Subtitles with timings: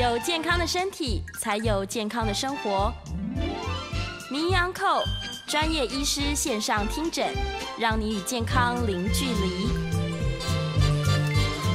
[0.00, 2.90] 有健康的身体，才有健康的生活。
[4.30, 5.02] 名医安扣
[5.46, 7.28] 专业医师线上听诊，
[7.78, 9.68] 让你与健康零距离。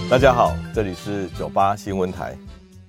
[0.10, 2.36] 大家好，这里是九八新闻台，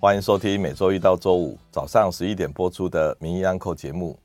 [0.01, 4.19] 欢迎收听每周一到周五早上十一点播出的名医安扣节目。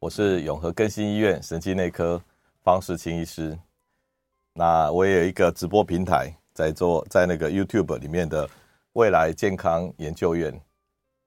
[0.00, 2.20] 我是永和更新医院神经内科
[2.64, 3.56] 方世清医师。
[4.54, 8.50] 那我也有一个直播平台，在做在那个 YouTube 里面的
[8.96, 10.58] 未来健康研究院。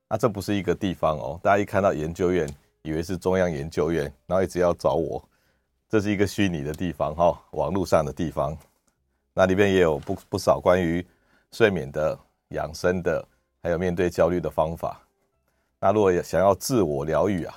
[0.10, 2.52] 那这不是一个地方哦，大家一看到研究院，
[2.82, 5.24] 以为是中央研究院，然后一直要找我。
[5.88, 8.58] 这是一个虚拟的地方哈、哦，网络上的地方。
[9.36, 11.06] 那里面也有不不少关于
[11.52, 13.24] 睡眠的、养生的，
[13.62, 15.00] 还有面对焦虑的方法。
[15.80, 17.54] 那如果想要自我疗愈啊，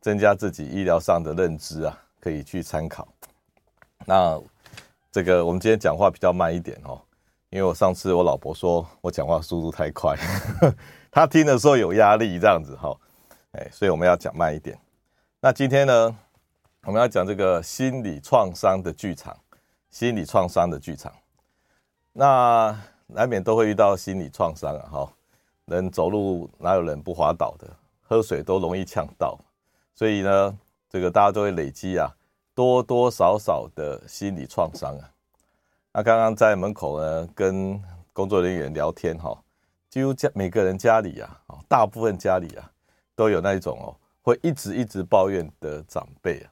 [0.00, 3.06] 增加自己医疗上的认知啊，可以去参考。
[4.06, 4.40] 那。
[5.12, 7.02] 这个我们今天讲话比较慢一点哦，
[7.50, 10.16] 因为我上次我老婆说我讲话速度太快，
[11.10, 12.96] 她听的时候有压力这样子哈，
[13.52, 14.78] 哎，所以我们要讲慢一点。
[15.40, 16.16] 那今天呢，
[16.84, 19.36] 我们要讲这个心理创伤的剧场，
[19.90, 21.12] 心理创伤的剧场。
[22.12, 22.78] 那
[23.08, 25.12] 难免都会遇到心理创伤啊，哈，
[25.64, 27.68] 人走路哪有人不滑倒的，
[28.02, 29.36] 喝水都容易呛到，
[29.96, 32.08] 所以呢，这个大家都会累积啊。
[32.54, 35.10] 多多少少的心理创伤啊，
[35.92, 39.36] 那刚刚在门口呢，跟工作人员聊天哈，
[39.88, 42.70] 几乎家每个人家里啊，大部分家里啊，
[43.16, 46.46] 都有那一种哦，会一直一直抱怨的长辈啊，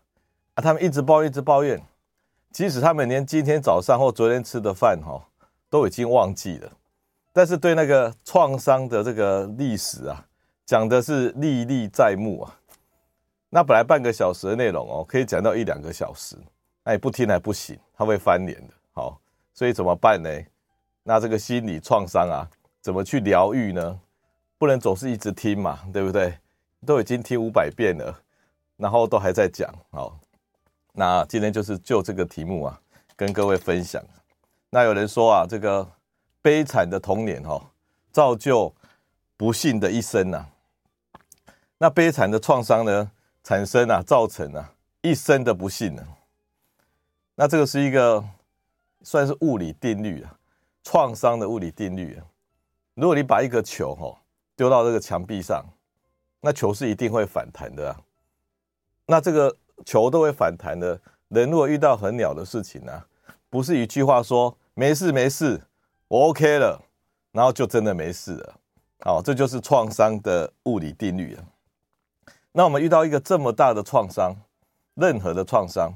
[0.55, 1.81] 啊，他们一直抱怨，一直抱怨，
[2.51, 5.25] 即使他们连今天早上或昨天吃的饭哈，
[5.71, 6.73] 都已经忘记了，
[7.33, 10.27] 但是对那个创伤的这个历史啊，
[10.67, 12.59] 讲的是历历在目啊。
[13.51, 16.37] 那本来半个小时的内容哦，可以讲到一两个小时，
[16.83, 18.75] 那你不听还不行，他会翻脸的。
[18.93, 19.21] 好，
[19.59, 20.31] 所以怎么办呢？
[21.03, 22.49] 那这个心理创伤啊，
[22.81, 23.99] 怎么去疗愈呢？
[24.57, 26.33] 不能总是一直听嘛，对不对？
[26.87, 28.23] 都已经听五百遍了，
[28.77, 29.69] 然后都还在讲。
[29.91, 30.17] 好，
[30.93, 32.81] 那今天就是就这个题目啊，
[33.17, 34.01] 跟各位分享。
[34.71, 35.91] 那有人说啊，这个
[36.41, 37.61] 悲惨的童年哈，
[38.13, 38.73] 造就
[39.37, 40.47] 不幸的一生呐。
[41.79, 43.11] 那悲惨的创伤呢？
[43.43, 46.07] 产生啊，造成啊一生的不幸呢。
[47.35, 48.25] 那这个是一个
[49.03, 50.39] 算是物理定律啊，
[50.83, 52.27] 创伤的物理定律啊。
[52.95, 54.21] 如果你把一个球哈
[54.57, 55.65] 丢到这个墙壁上，
[56.41, 58.01] 那球是一定会反弹的啊。
[59.07, 63.05] 那这个球都会反弹的，人如果遇到很鸟的事情呢，
[63.49, 65.63] 不是一句话说没事没事，
[66.09, 66.83] 我 OK 了，
[67.33, 68.55] 然后就真的没事了。
[69.01, 71.45] 好，这就是创伤的物理定律啊。
[72.53, 74.35] 那我们遇到一个这么大的创伤，
[74.95, 75.93] 任何的创伤，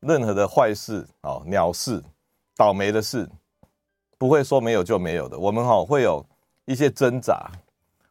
[0.00, 2.02] 任何的坏事啊，鸟事、
[2.56, 3.28] 倒霉的事，
[4.18, 5.38] 不会说没有就没有的。
[5.38, 6.24] 我们哈会有
[6.64, 7.50] 一些挣扎，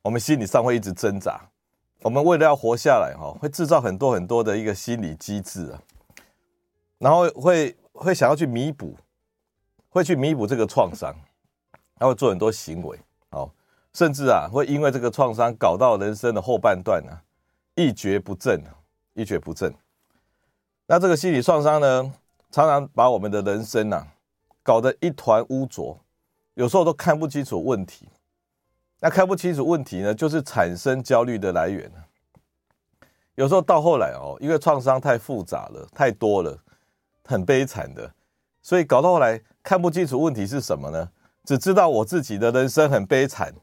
[0.01, 1.39] 我们心理上会一直挣扎。
[2.01, 5.81] 我们为了要活下来哈，会制造很多很多的一个心理机制啊，
[6.97, 8.97] 然后会会想要去弥补，
[9.89, 11.15] 会去弥补这个创伤，
[11.95, 13.51] 他会做很多行为，好，
[13.93, 17.11] 甚至啊会因为这个创伤搞到人生的后半段呢。
[17.75, 18.61] 一蹶不振，
[19.13, 19.73] 一蹶不振。
[20.87, 22.13] 那这个心理创伤呢，
[22.51, 24.07] 常常把我们的人生呐、啊，
[24.63, 25.99] 搞得一团污浊，
[26.53, 28.07] 有时候都看不清楚问题。
[28.99, 31.91] 那看不清楚问题呢，就是产生焦虑的来源。
[33.35, 36.59] 有时候到后来哦，因为创伤太复杂了，太多了，
[37.23, 38.13] 很悲惨的，
[38.61, 41.09] 所以搞到后来看不清楚问题是什么呢？
[41.43, 43.55] 只知道我自己的人生很悲惨，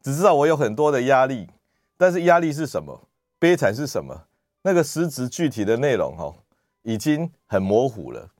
[0.00, 1.50] 只知道我有很多的压力，
[1.98, 3.06] 但是压力是什么？
[3.38, 4.26] 悲惨是什么？
[4.62, 6.36] 那个实质具体的内容哦，
[6.82, 8.30] 已经很模糊了。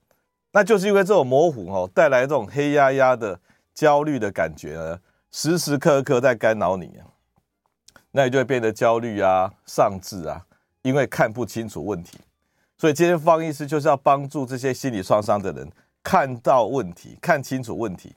[0.51, 3.39] 那就是因为这种模糊哦，带来这种黑压压的
[3.73, 4.99] 焦虑的感觉呢，
[5.31, 6.99] 时时刻刻在干扰你。
[8.11, 10.45] 那你就会变得焦虑啊、丧志啊，
[10.81, 12.19] 因为看不清楚问题。
[12.77, 15.71] 所以今天方医师就是要帮助这些心理创伤的人
[16.03, 18.15] 看到问题、看清楚问题。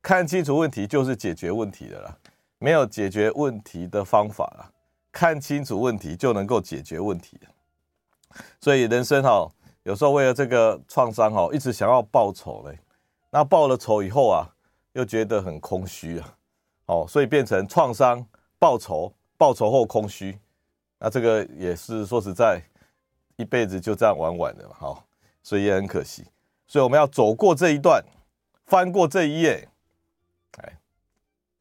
[0.00, 2.16] 看清楚问题就是解决问题的啦，
[2.58, 4.70] 没有解决问题的方法啦。
[5.10, 7.38] 看清楚问题就能够解决问题，
[8.60, 9.48] 所以人生哈，
[9.84, 12.78] 有时候为了这个创伤哦，一直想要报仇嘞，
[13.30, 14.44] 那报了仇以后啊，
[14.92, 16.36] 又觉得很空虚啊，
[16.86, 18.26] 哦，所以变成创伤
[18.58, 20.38] 报仇，报仇后空虚，
[20.98, 22.60] 那这个也是说实在，
[23.36, 25.04] 一辈子就这样玩完了嘛，哈，
[25.42, 26.24] 所以也很可惜，
[26.66, 28.04] 所以我们要走过这一段，
[28.66, 29.68] 翻过这一页，
[30.58, 30.78] 哎，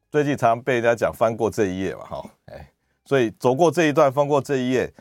[0.09, 2.69] 最近常常被人家讲翻过这一页嘛，哈，哎。
[3.05, 4.93] 所以走过这一段，翻过这一页，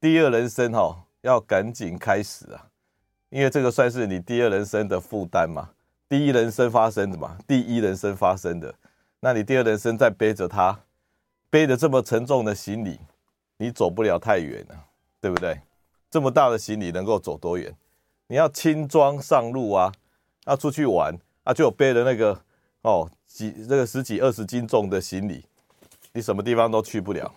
[0.00, 2.68] 第二人生哈要赶紧开始啊，
[3.30, 5.70] 因为这个算是你第二人生的负担嘛，
[6.08, 8.74] 第一人生发生的嘛，第一人生发生的，
[9.20, 10.78] 那你第二人生再背着它，
[11.48, 13.00] 背着这么沉重的行李，
[13.56, 14.84] 你走不了太远了，
[15.20, 15.60] 对不对？
[16.10, 17.74] 这么大的行李能够走多远？
[18.26, 19.92] 你要轻装上路啊，
[20.44, 22.38] 要出去玩啊，就背着那个
[22.82, 25.44] 哦几这个十几二十斤重的行李，
[26.12, 27.32] 你什么地方都去不了。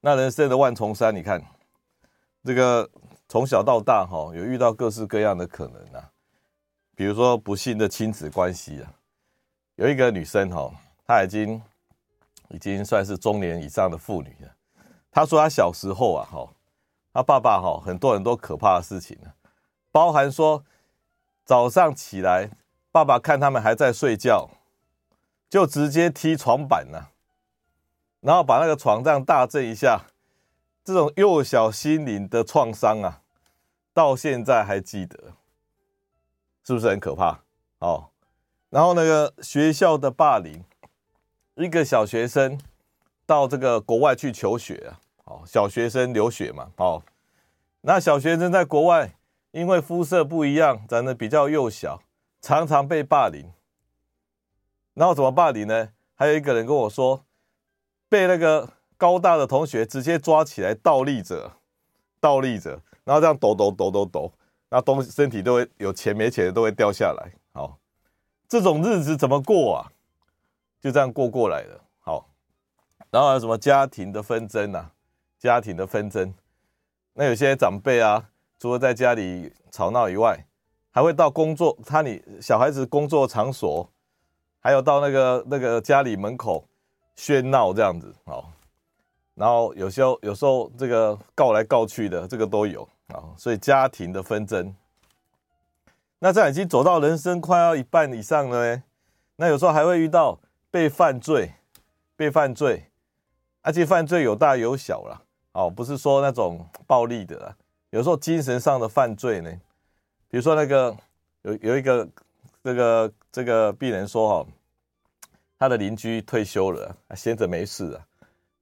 [0.00, 1.42] 那人生的万重山，你看
[2.46, 2.88] 这个
[3.28, 6.10] 从小到大哈，有遇到各式各样的可能啊，
[6.94, 8.92] 比如说不幸的亲子关系啊，
[9.74, 10.70] 有一个女生哈，
[11.04, 11.60] 她已经
[12.50, 14.54] 已经算是中年以上的妇女了。
[15.10, 16.48] 她说她小时候啊哈。
[17.12, 19.32] 他爸爸哈，很多很多可怕的事情呢，
[19.90, 20.62] 包含说
[21.46, 22.50] 早上起来，
[22.92, 24.50] 爸爸看他们还在睡觉，
[25.48, 27.12] 就直接踢床板了，
[28.20, 30.02] 然后把那个床这样大震一下，
[30.86, 33.20] 这种幼小心灵的创伤啊，
[33.92, 35.32] 到现在还记得，
[36.62, 37.40] 是不是很可怕？
[37.80, 38.10] 哦，
[38.70, 40.62] 然后那个学校的霸凌，
[41.56, 42.56] 一个小学生
[43.26, 45.00] 到这个国外去求学啊。
[45.24, 47.02] 哦，小学生留学嘛，哦，
[47.80, 49.16] 那小学生在国外，
[49.50, 52.00] 因为肤色不一样，长得比较幼小，
[52.40, 53.50] 常常被霸凌。
[54.94, 55.88] 然后怎么霸凌呢？
[56.14, 57.24] 还有一个人跟我说，
[58.08, 61.52] 被那个高大的同学直接抓起来倒立着，
[62.20, 64.32] 倒立着，然后这样抖抖抖抖抖，
[64.70, 67.32] 那东身体都会有钱没钱的都会掉下来。
[67.52, 67.78] 好，
[68.48, 69.92] 这种日子怎么过啊？
[70.80, 71.80] 就这样过过来了。
[72.00, 72.28] 好，
[73.10, 74.92] 然后还有什么家庭的纷争啊？
[75.38, 76.32] 家庭的纷争，
[77.12, 80.46] 那有些长辈啊，除了在家里吵闹以外，
[80.90, 83.88] 还会到工作，他你小孩子工作场所，
[84.60, 86.66] 还有到那个那个家里门口
[87.16, 88.46] 喧闹这样子哦。
[89.36, 93.22] 然后有时候有时候这个告来告去的，这个都有啊。
[93.36, 94.74] 所以家庭的纷争，
[96.18, 98.82] 那这样已经走到人生快要一半以上了呢。
[99.36, 100.40] 那有时候还会遇到
[100.70, 101.52] 被犯罪，
[102.16, 102.90] 被犯罪，
[103.60, 105.22] 而且犯罪有大有小啦。
[105.52, 107.56] 哦，不是说那种暴力的啦，
[107.90, 109.50] 有时候精神上的犯罪呢，
[110.28, 110.96] 比如说那个
[111.42, 112.08] 有有一个
[112.64, 114.50] 这个这个病人说哈，
[115.58, 118.04] 他的邻居退休了，闲着没事啊，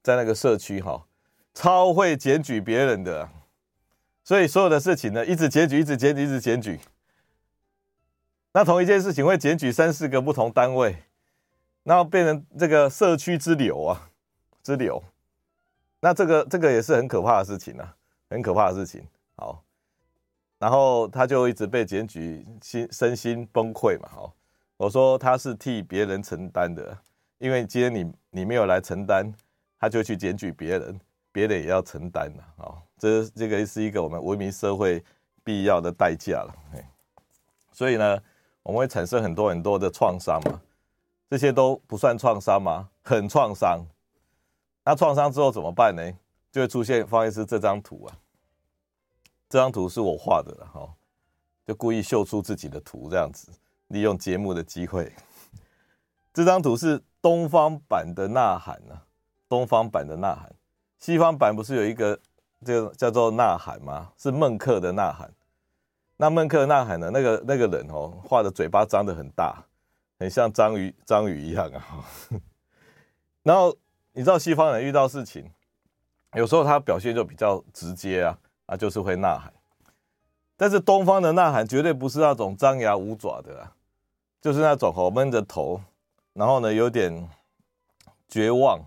[0.04, 1.06] 在那个社区哈，
[1.54, 3.26] 超会检举别人的，
[4.22, 6.78] 所以所有的事情呢，一直检举，一直检举，一直检举。
[8.52, 11.04] 那同一件事情会检举三四个不同单位，
[11.84, 14.10] 然后变成这个社区之流啊，
[14.62, 15.02] 之流。
[16.00, 17.96] 那这个这个也是很可怕的事情啊，
[18.28, 19.08] 很可怕的事情。
[19.36, 19.64] 好，
[20.58, 24.08] 然后他就一直被检举，心身心崩溃嘛。
[24.12, 24.34] 好，
[24.76, 26.98] 我说他是替别人承担的，
[27.38, 29.32] 因为今天你你没有来承担，
[29.84, 30.98] 他就去检举别人，
[31.30, 32.64] 别人也要承担了。
[32.64, 35.04] 啊，这这个是一个我们文明社会
[35.42, 36.54] 必要的代价了。
[37.70, 38.18] 所以呢，
[38.62, 40.58] 我们会产生很多很多的创伤嘛，
[41.28, 42.88] 这些都不算创伤吗？
[43.02, 43.84] 很创伤。
[44.86, 46.02] 那创伤之后怎么办呢？
[46.50, 48.16] 就会出现方医师这张图啊，
[49.50, 50.94] 这张图是我画的了哈，
[51.66, 53.52] 就故意秀出自己的图这样子，
[53.88, 55.12] 利用节目的机会。
[56.32, 59.03] 这张图是东方版的呐喊啊，
[59.54, 60.52] 东方版的呐喊，
[60.98, 62.18] 西方版不是有一个
[62.64, 64.10] 这个叫做呐喊吗？
[64.18, 65.32] 是孟克的呐喊。
[66.16, 69.64] 那孟克呐喊的那个那个人哦，画的嘴巴张得很大，
[70.18, 72.04] 很像章鱼章鱼一样啊，
[73.44, 73.76] 然后。
[74.16, 75.50] 你知道西方人遇到事情，
[76.34, 79.52] 有时候他表现就比较直接啊，啊，就是会呐喊。
[80.56, 83.74] 但是东方的呐喊绝对不是那种张牙舞爪的啊，
[84.40, 85.80] 就是那种哦闷着头，
[86.32, 87.28] 然后呢有点
[88.28, 88.78] 绝望，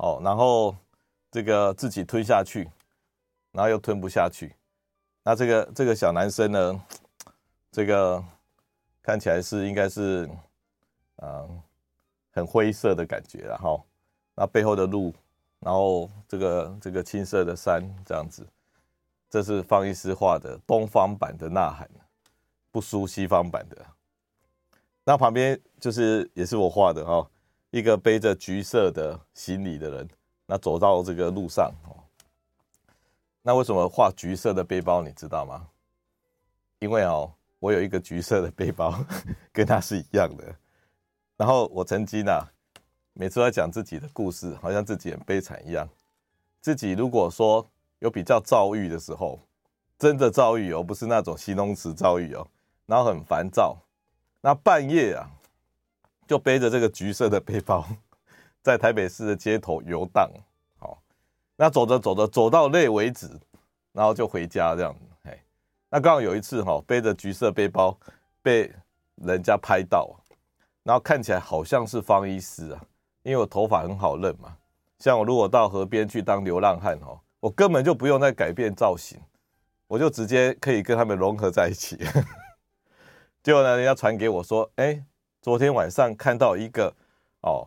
[0.00, 0.74] 哦，然后
[1.30, 2.68] 这个自己吞下去，
[3.52, 4.54] 然后又吞不下去。
[5.22, 6.82] 那这个这个小男生呢，
[7.72, 8.22] 这个
[9.02, 10.28] 看起来是应该是
[11.16, 11.62] 嗯
[12.32, 13.84] 很灰色的感觉，然后。
[14.36, 15.12] 那背后的路，
[15.58, 18.46] 然后这个这个青色的山，这样子，
[19.28, 21.86] 这是方医师画的东方版的呐喊，
[22.70, 23.76] 不输西方版的。
[25.04, 27.28] 那旁边就是也是我画的哈，
[27.70, 30.08] 一个背着橘色的行李的人，
[30.46, 31.96] 那走到这个路上哦。
[33.42, 35.02] 那为什么画橘色的背包？
[35.02, 35.68] 你知道吗？
[36.78, 39.04] 因为哦，我有一个橘色的背包，
[39.52, 40.54] 跟他是一样的。
[41.36, 42.46] 然后我曾经啊。
[43.12, 45.86] 每次在讲自己的故事，好像自己很悲惨一样。
[46.60, 49.38] 自己如果说有比较躁郁的时候，
[49.98, 52.46] 真的躁郁哦，不是那种形容词躁郁哦，
[52.86, 53.76] 然后很烦躁，
[54.40, 55.28] 那半夜啊，
[56.30, 57.84] 就背着这个橘色的背包，
[58.62, 60.30] 在台北市的街头游荡。
[60.78, 61.02] 好，
[61.56, 63.28] 那走着走着走到累为止，
[63.90, 64.94] 然后就回家这样。
[65.24, 65.36] 嘿，
[65.88, 67.98] 那刚好有一次哈，背着橘色背包
[68.42, 68.72] 被
[69.16, 70.08] 人家拍到，
[70.84, 72.80] 然后看起来好像是方医师啊。
[73.24, 74.56] 因为我头发很好认嘛。
[75.00, 79.20] 像我如果到河边去当流浪汉哦，我根本就不用再改变造型，
[79.88, 81.96] 我就直接可以跟他们融合在一起。
[83.42, 85.02] 结果呢，人家传给我说，哎，
[85.42, 86.94] 昨天晚上看到一个
[87.40, 87.66] 哦，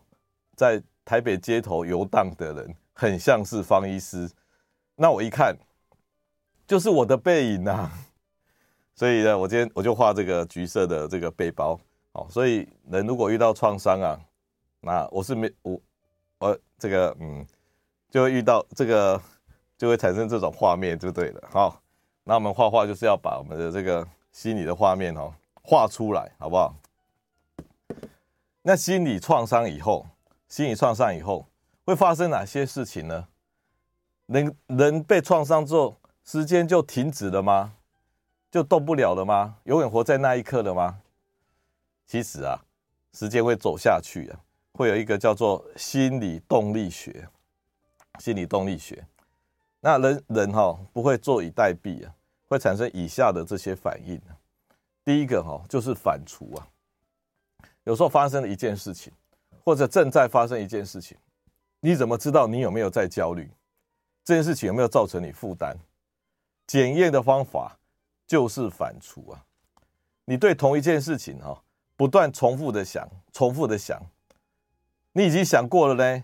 [0.55, 4.29] 在台北街头游荡的人，很像是方医师。
[4.95, 5.57] 那我一看，
[6.67, 7.91] 就是我的背影呐。
[8.93, 11.79] 所以呢，我今天我就画这个橘色的这个背包。
[12.11, 14.21] 好，所以人如果遇到创伤啊，
[14.81, 15.81] 那我是没我
[16.37, 17.43] 我这个嗯，
[18.11, 19.19] 就会遇到这个，
[19.79, 21.49] 就会产生这种画面，就对了。
[21.51, 21.81] 好，
[22.23, 26.75] 那我们画画就是要把我们的这个心理的画面哦画出来，好不好？
[28.63, 30.07] 那心理创伤以后，
[30.47, 31.45] 心理创伤以后
[31.85, 33.27] 会发生哪些事情呢？
[34.25, 37.73] 人人被创伤之后，时间就停止了吗？
[38.49, 39.57] 就动不了了吗？
[39.65, 41.01] 永远活在那一刻了吗？
[42.07, 42.63] 其实啊，
[43.11, 44.39] 时间会走下去啊，
[44.73, 47.27] 会有一个叫做心理动力学。
[48.19, 49.03] 心理动力学，
[49.79, 52.13] 那人人哈、哦、不会坐以待毙啊，
[52.47, 54.21] 会产生以下的这些反应。
[55.03, 56.67] 第一个哈、哦、就是反刍啊，
[57.83, 59.11] 有时候发生了一件事情，
[59.63, 61.17] 或者正在发生一件事情，
[61.79, 63.49] 你怎么知道你有没有在焦虑？
[64.23, 65.75] 这件事情有没有造成你负担？
[66.65, 67.77] 检验的方法
[68.25, 69.43] 就是反刍啊，
[70.25, 71.59] 你对同一件事情哈、哦。
[71.95, 74.01] 不断重复的想，重复的想，
[75.11, 76.23] 你已经想过了呢，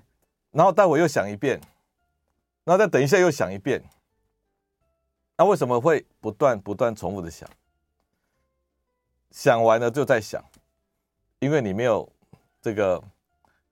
[0.50, 1.62] 然后待会又想一遍，
[2.64, 3.82] 然后再等一下又想一遍，
[5.38, 7.48] 那为什么会不断不断重复的想？
[9.30, 10.44] 想完了就再想，
[11.40, 12.08] 因为你没有
[12.62, 13.02] 这个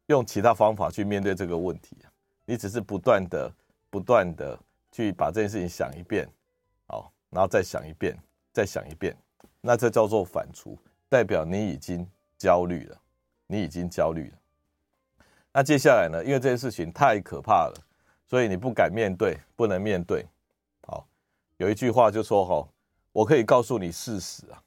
[0.07, 1.97] 用其他方法去面对这个问题，
[2.45, 3.51] 你只是不断的
[3.89, 4.57] 不断的
[4.91, 6.27] 去把这件事情想一遍，
[6.87, 8.17] 好，然后再想一遍，
[8.53, 9.15] 再想一遍，
[9.61, 10.77] 那这叫做反刍。
[11.09, 12.05] 代表你已经
[12.37, 13.01] 焦虑了，
[13.47, 14.37] 你已经焦虑了。
[15.53, 16.23] 那接下来呢？
[16.23, 17.73] 因为这件事情太可怕了，
[18.27, 20.25] 所以你不敢面对，不能面对。
[20.85, 21.07] 好，
[21.57, 22.67] 有一句话就说：“哈，
[23.11, 24.61] 我可以告诉你事实啊，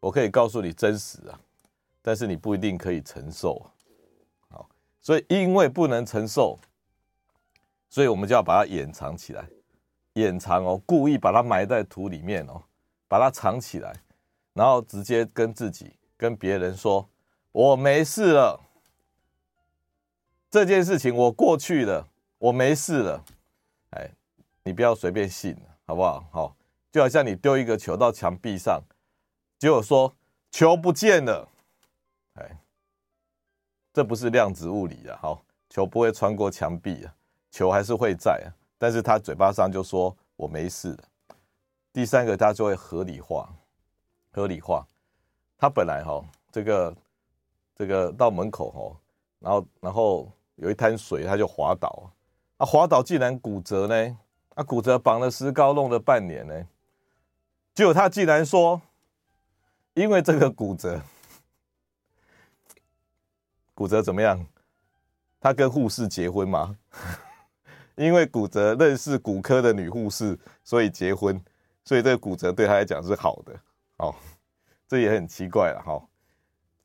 [0.00, 1.38] 我可以告诉你真实啊，
[2.02, 3.64] 但是你不一定可以承受。”
[4.50, 4.68] 好，
[5.00, 6.58] 所以因为不能承受，
[7.88, 9.48] 所以我们就要把它掩藏起来，
[10.14, 12.62] 掩藏哦，故意把它埋在土里面哦，
[13.08, 13.94] 把它藏起来。
[14.54, 17.08] 然后直接跟自己、跟别人说
[17.52, 18.60] ：“我没事了，
[20.50, 22.06] 这件事情我过去了，
[22.36, 23.24] 我没事了。”
[23.96, 24.10] 哎，
[24.62, 25.56] 你不要随便信，
[25.86, 26.28] 好不好？
[26.30, 26.56] 好，
[26.90, 28.82] 就好像你丢一个球到墙壁上，
[29.58, 30.14] 结果说
[30.50, 31.48] 球不见了，
[33.92, 35.18] 这不是量子物理啊！
[35.20, 37.14] 好，球不会穿过墙壁啊，
[37.50, 40.96] 球还是会在啊，但是他嘴巴上就说我没事。
[41.92, 43.48] 第三个，他就会合理化。
[44.34, 44.86] 合理化，
[45.58, 46.96] 他本来哈这个
[47.76, 48.96] 这个到门口哈，
[49.40, 52.10] 然后然后有一滩水，他就滑倒
[52.56, 54.18] 啊，滑倒竟然骨折呢，
[54.54, 56.66] 啊骨折绑了石膏弄了半年呢，
[57.74, 58.80] 结果他竟然说，
[59.92, 61.02] 因为这个骨折，
[63.82, 64.46] 骨折怎么样？
[65.40, 66.76] 他跟护士结婚吗？
[67.98, 71.42] 因为骨折认识骨科的女护士，所以结婚，
[71.84, 73.52] 所以这个骨折对他来讲是好的。
[73.96, 74.14] 哦，
[74.86, 76.00] 这也很奇怪了哈。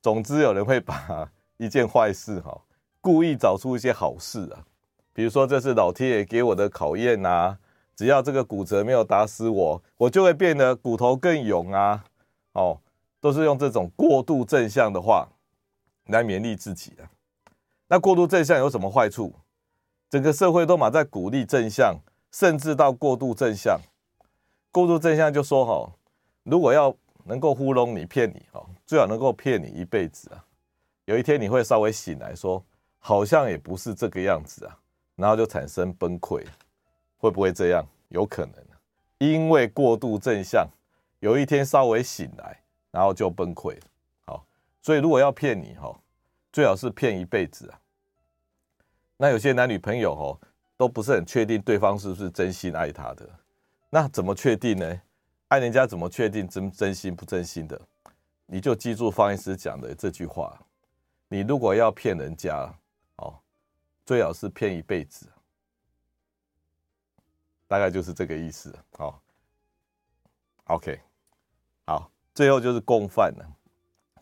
[0.01, 2.59] 总之，有人会把一件坏事哈，
[2.99, 4.65] 故意找出一些好事啊。
[5.13, 7.59] 比如说，这是老天爷给我的考验呐。
[7.95, 12.05] 只要这个骨折没有打死我，我就会变得骨头更勇啊。
[12.53, 12.81] 哦，
[13.21, 15.29] 都是用这种过度正向的话
[16.07, 17.09] 来勉励自己啊。
[17.87, 19.33] 那过度正向有什么坏处？
[20.09, 21.97] 整个社会都马在鼓励正向，
[22.31, 23.79] 甚至到过度正向。
[24.71, 25.93] 过度正向就说哈，
[26.43, 26.95] 如果要
[27.25, 30.43] 能够糊弄你、骗你，哈，最好能够骗你一辈子啊！
[31.05, 32.63] 有一天你会稍微醒来说，
[32.99, 34.77] 好像也不是这个样子啊，
[35.15, 36.45] 然后就产生崩溃，
[37.17, 37.85] 会不会这样？
[38.09, 38.53] 有可能，
[39.17, 40.65] 因为过度正向，
[41.19, 42.61] 有一天稍微醒来，
[42.91, 43.77] 然后就崩溃。
[44.87, 45.93] 所以如果要骗你，哈，
[46.49, 47.81] 最好是骗一辈子啊。
[49.17, 53.29] 那有些男女朋友，哈，都不是很确定对方是不是真心爱他的，
[53.89, 55.01] 那怎么确定呢？
[55.49, 57.77] 爱人家怎么确定真真心不真心的？
[58.45, 60.57] 你就记住方医师讲的这句话：
[61.27, 62.73] 你如果要骗人家，
[63.17, 63.37] 哦，
[64.05, 65.27] 最好是骗一辈子，
[67.67, 68.73] 大概就是这个意思。
[68.93, 69.21] 好
[70.67, 70.97] ，OK，
[71.85, 73.56] 好，最后就是共犯了。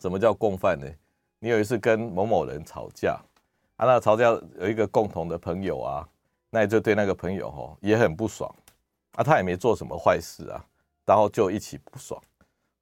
[0.00, 0.86] 什么叫共犯呢？
[1.38, 3.20] 你有一次跟某某人吵架，
[3.76, 6.08] 啊，那吵架有一个共同的朋友啊，
[6.50, 8.52] 那你就对那个朋友哦也很不爽，
[9.12, 10.64] 啊，他也没做什么坏事啊。
[11.04, 12.20] 然后就一起不爽，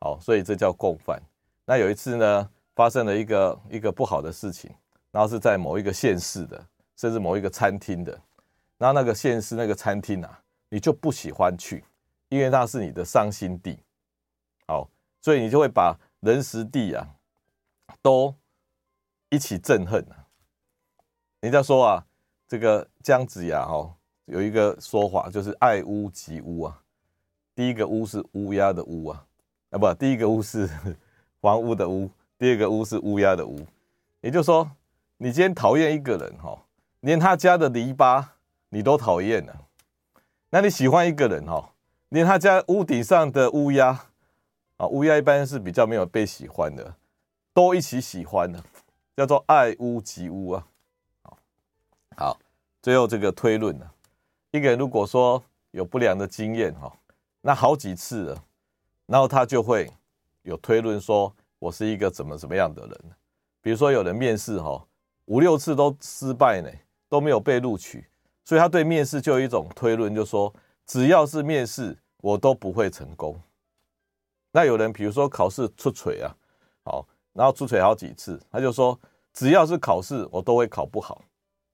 [0.00, 1.20] 好，所以这叫共犯。
[1.66, 4.70] 那有一次呢，发生了一个一个不好的事情，
[5.10, 6.66] 然后是在某一个县市的，
[6.96, 8.18] 甚至某一个餐厅的，
[8.78, 10.40] 然后那个县市那个餐厅啊，
[10.70, 11.84] 你就不喜欢去，
[12.30, 13.78] 因为那是你的伤心地，
[14.68, 14.88] 好，
[15.20, 15.94] 所以你就会把
[16.24, 17.16] 人时地啊
[18.00, 18.34] 都
[19.28, 20.24] 一起憎恨啊。
[21.40, 22.06] 人家说啊，
[22.48, 26.80] 这个姜子牙哈有一个说法，就是爱屋及乌啊。
[27.54, 29.26] 第一个屋是乌鸦的乌啊，
[29.68, 30.66] 啊不，第一个屋是
[31.42, 33.66] 房屋的屋，第二个屋是乌鸦的乌。
[34.22, 34.70] 也就是说，
[35.18, 36.64] 你今天讨厌一个人哈，
[37.00, 38.24] 连他家的篱笆
[38.70, 39.66] 你都讨厌了。
[40.48, 41.74] 那你喜欢一个人哈，
[42.08, 44.06] 连他家屋顶上的乌鸦
[44.88, 46.94] 乌鸦一般是比较没有被喜欢的，
[47.52, 48.62] 都一起喜欢的，
[49.16, 50.66] 叫做爱屋及乌啊。
[51.22, 51.38] 好，
[52.16, 52.38] 好，
[52.82, 53.90] 最后这个推论呢，
[54.50, 56.92] 一个人如果说有不良的经验哈。
[57.46, 58.44] 那好几次了，
[59.04, 59.92] 然后他就会
[60.44, 63.00] 有推论说，我是一个怎么怎么样的人。
[63.60, 64.82] 比如说有人面试哈，
[65.26, 66.70] 五六次都失败呢，
[67.06, 68.06] 都没有被录取，
[68.46, 70.50] 所以他对面试就有一种推论，就说
[70.86, 73.38] 只要是面试，我都不会成功。
[74.56, 76.32] 那有人比如说考试出槌啊，
[76.84, 78.96] 好，然后出槌好几次，他就说
[79.32, 81.20] 只要是考试，我都会考不好，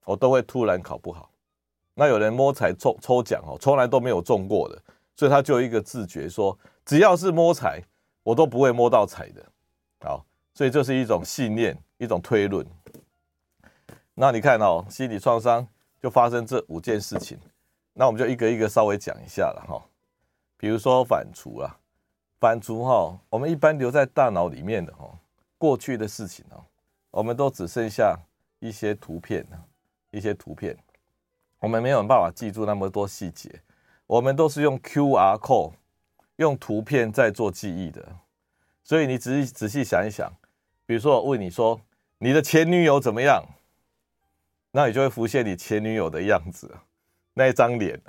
[0.07, 1.31] 我都会突然考不好。
[1.93, 4.83] 那有人摸彩抽抽奖哦，从来都没有中过的。
[5.15, 7.83] 所以他就一个自觉，说只要是摸彩，
[8.23, 9.45] 我都不会摸到彩的。
[10.01, 12.67] 好，所以这是一种信念，一种推论。
[14.15, 15.69] 那你看哦，心理创伤
[16.01, 17.39] 就发生这五件事情，
[17.93, 19.83] 那我们就一个一个稍微讲一下了哈。
[20.57, 21.79] 比如说反刍啊，
[22.41, 25.07] 反刍哈，我们一般留在大脑里面的哈，
[25.59, 26.65] 过去的事情哦，
[27.11, 28.19] 我们都只剩下
[28.61, 29.47] 一些图片，
[30.11, 30.75] 一些图片，
[31.59, 33.61] 我们没有办法记住那么多细节。
[34.07, 35.75] 我们都是用 QR code，
[36.37, 38.17] 用图片在做记忆的，
[38.83, 40.33] 所以你仔细仔细想一想，
[40.85, 41.81] 比如说我问你说
[42.19, 43.45] 你的前女友怎么样，
[44.73, 46.75] 那你就会浮现你前女友的样子，
[47.35, 48.01] 那一张脸。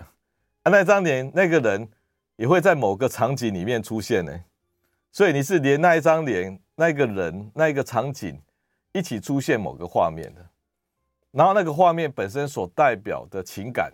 [0.63, 1.89] 啊，那张脸那个人
[2.35, 4.43] 也会在某个场景里面出现呢，
[5.11, 8.41] 所以你是连那一张脸、那个人、那一个场景
[8.93, 10.45] 一起出现某个画面的，
[11.31, 13.91] 然后那个画面本身所代表的情感。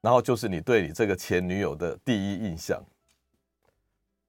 [0.00, 2.80] 然后就是你对你这个前女友的第一印象，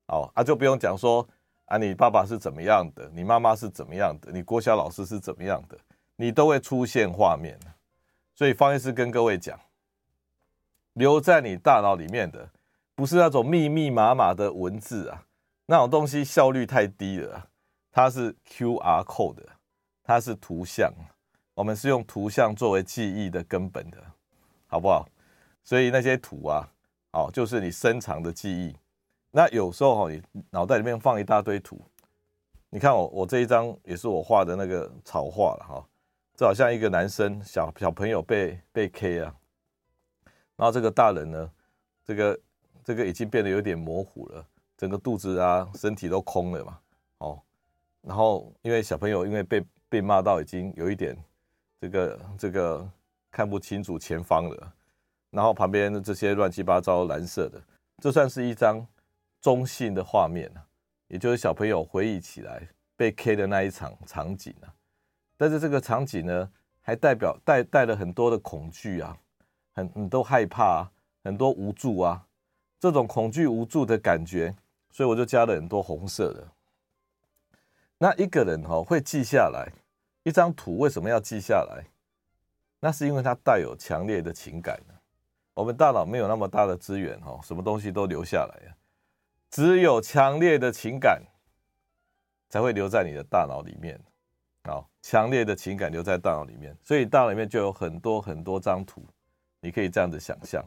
[0.07, 1.25] 好啊，就不用讲说
[1.65, 5.77] 啊，你爸爸是怎么样的，你妈妈是怎么样的，你国小老师是怎么样的，
[6.15, 7.57] 你都会出现画面。
[8.33, 9.59] 所以方医师跟各位讲，
[10.99, 12.49] 留在你大脑里面的
[12.93, 15.23] 不是那种密密麻麻的文字啊，
[15.65, 17.47] 那种东西效率太低了，
[17.89, 19.45] 它是 QR code，
[20.03, 20.93] 它是图像，
[21.53, 23.97] 我们是用图像作为记忆的根本的，
[24.67, 25.07] 好不好？
[25.63, 26.67] 所以那些图啊，
[27.13, 28.75] 哦，就是你深藏的记忆。
[29.31, 31.79] 那有时候哦，你脑袋里面放一大堆图，
[32.69, 35.85] 你看我我这一张也是我画的那个草画了哈，
[36.35, 39.33] 这好像一个男生小小朋友被被 K 啊，
[40.59, 41.51] 然后这个大人呢，
[42.03, 42.39] 这个
[42.83, 44.45] 这个已经变得有点模糊了，
[44.75, 46.79] 整个肚子啊身体都空了嘛，
[47.19, 47.41] 哦，
[48.01, 51.17] 然后因为小朋友因为被被骂到已经有一点
[51.79, 52.91] 这个这个
[53.31, 54.73] 看不清楚前方了。
[55.31, 57.61] 然后旁边的这些乱七八糟蓝色的，
[58.01, 58.83] 这算是一张
[59.39, 60.65] 中性的画面啊，
[61.07, 62.67] 也就是小朋友回忆起来
[62.97, 64.73] 被 K 的那一场场景啊。
[65.37, 69.15] 但是这个场景呢，还代表带带了很多的恐惧啊，
[69.79, 70.91] 很很多害怕啊，
[71.23, 72.25] 很多无助啊，
[72.79, 74.55] 这种恐惧无助的感觉，
[74.91, 76.47] 所以我就加了很多红色的。
[77.97, 79.71] 那一个人哈会记下来
[80.23, 81.85] 一张图，为什么要记下来？
[82.81, 84.79] 那是因为它带有强烈的情感。
[85.53, 88.75] 我们大脑没有那么大的资源哈，什么东西都留下来。
[89.49, 91.21] 只有强烈的情感
[92.49, 93.99] 才会留在你的大脑里面。
[94.63, 99.03] 好，强烈的情感留在大脑里面，所以大脑里面就有很多很多张图。
[99.61, 100.63] 你可以这样子想象，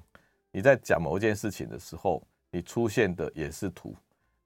[0.51, 3.95] 你在讲某一件事情的时候，你出现的也是图。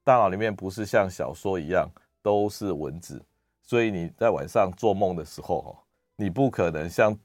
[0.03, 1.89] 大脑里面不是像小说一样
[2.21, 3.21] 都是文字，
[3.61, 5.77] 所以你在晚上做梦的时候，
[6.15, 7.17] 你不可能像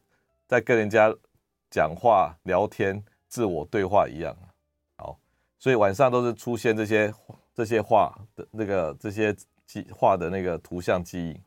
[0.47, 1.15] 在跟人家
[1.71, 3.03] 讲话聊天。
[3.33, 4.37] 自我对话一样，
[4.99, 5.19] 好，
[5.59, 7.11] 所以晚上都是出现这些
[7.55, 11.41] 这些画的那个这些记画的那个图像记忆，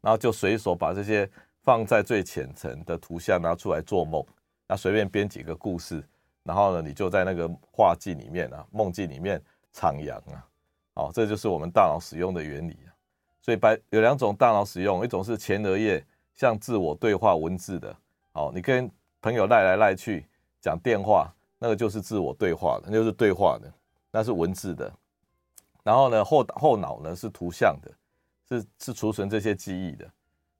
[0.00, 1.28] 然后就随手把这些
[1.64, 4.24] 放在最浅层的图像拿出来做梦，
[4.66, 6.02] 那随便编几个故事，
[6.42, 9.42] 然后呢，你就在那个画境里面啊，梦境里面
[9.74, 10.46] 徜徉啊，
[10.94, 12.90] 好，这就是我们大脑使用的原理啊。
[13.40, 17.96] 所以白有两种大脑使用，一种是前额叶像自我对话文字的，
[18.32, 20.26] 好，你跟朋友赖来赖去。
[20.58, 23.72] 讲电话，那个就是自我对话的，那就是对话的，
[24.10, 24.92] 那是文字的。
[25.84, 27.92] 然后呢，后后脑呢是图像的，
[28.48, 30.10] 是是储存这些记忆的。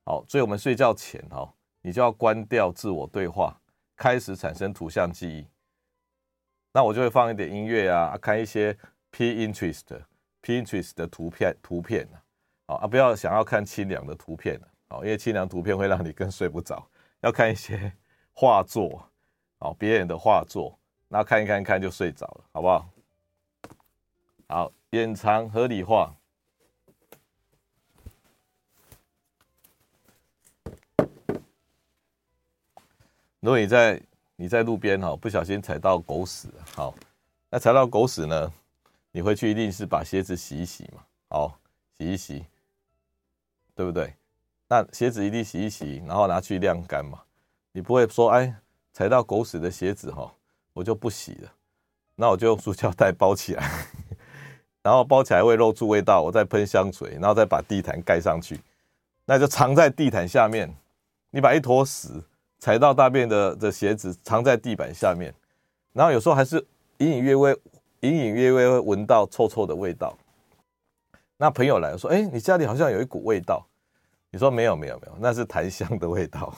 [0.04, 3.58] 好，所以我们睡觉前哈，你就要关掉自我对话，
[3.96, 5.46] 开始产生图像记忆。
[6.72, 8.76] 那我就会放一点音乐啊，看一些
[9.11, 10.02] Pinterest、
[10.42, 12.06] Pinterest 的图片图片
[12.66, 16.87] 啊，不要想要看清凉的图片，因为清凉图片会让你更睡不着。
[17.22, 17.90] 要看一些
[18.32, 19.11] 画作，
[19.59, 20.78] 哦，别人的画作，
[21.09, 22.88] 那看一看看就睡着了，好不好？
[24.48, 26.14] 好，掩藏合理化。
[33.46, 34.02] 如果你在
[34.35, 36.92] 你在路边哈，不小心踩到狗屎，好，
[37.48, 38.52] 那踩到狗屎呢，
[39.12, 41.56] 你回去一定是把鞋子洗一洗嘛，好，
[41.96, 42.44] 洗一洗，
[43.72, 44.12] 对不对？
[44.66, 47.22] 那鞋子一定洗一洗，然后拿去晾干嘛。
[47.70, 48.52] 你不会说，哎，
[48.92, 50.28] 踩到狗屎的鞋子哈，
[50.72, 51.52] 我就不洗了，
[52.16, 53.87] 那我就用塑胶袋包起来，
[54.82, 58.61] 然后包起来会露出味道，我再喷香水，然后再把地毯盖上去，
[59.24, 60.68] 那就藏在地毯下面。
[61.30, 62.24] 你把一坨屎
[62.66, 65.33] 踩到大便的的鞋子藏在地板下面，
[65.92, 66.57] 然后有时候还是
[66.98, 67.57] 隐隐约约、
[68.00, 70.18] 隐隐约约会闻到臭臭的味道。
[71.37, 73.64] 那朋友来说，哎，你家里好像有一股味道。
[74.33, 76.52] 你说没有没有没有，那是檀香的味道，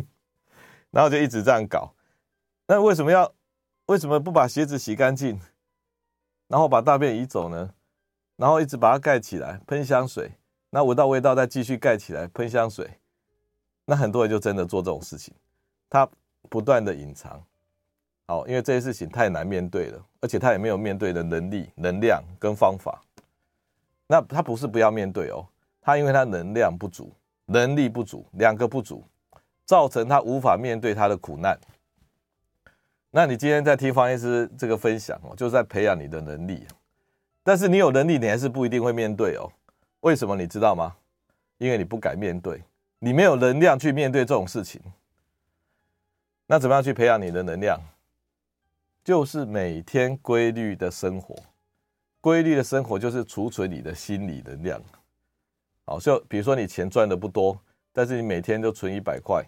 [0.92, 1.94] 然后就一直这样搞。
[2.66, 3.32] 那为什么要
[3.86, 5.40] 为什么不把鞋子洗干净，
[6.48, 7.72] 然后把大便移走呢？
[8.36, 10.32] 然后一直把它盖起来，喷香水，
[10.68, 12.98] 那闻到味道再继续盖起来，喷香水。
[13.84, 15.34] 那很多人就真的做这种事情，
[15.90, 16.08] 他
[16.48, 17.42] 不断的隐藏，
[18.26, 23.02] 好，因为这些事情太难面对了，而且他也没有面对的能力、能量跟方法。
[24.06, 25.46] 那他不是不要面对哦。
[25.80, 27.12] 他因为他能量不足，
[27.46, 29.04] 能力不足，两个不足，
[29.66, 31.58] 造成他无法面对他的苦难。
[33.10, 36.66] 那你今天在听方医师这个分享哦，就是在培养你的能力。
[37.42, 39.52] 但是你有能力，你还是不一定会面对哦。
[40.00, 40.96] 为什么你知道吗？
[41.58, 42.62] 因为你不敢面对，
[43.04, 44.80] 你没有能量去面对这种事情。
[46.46, 47.78] 那怎么样去培养你的能量？
[49.04, 51.36] 就是每天规律的生活，
[52.22, 54.82] 规律的生活就是储存你的心理能量。
[55.84, 57.60] 好，就比如说你钱赚的不多，
[57.92, 59.44] 但是你每天都存一百块，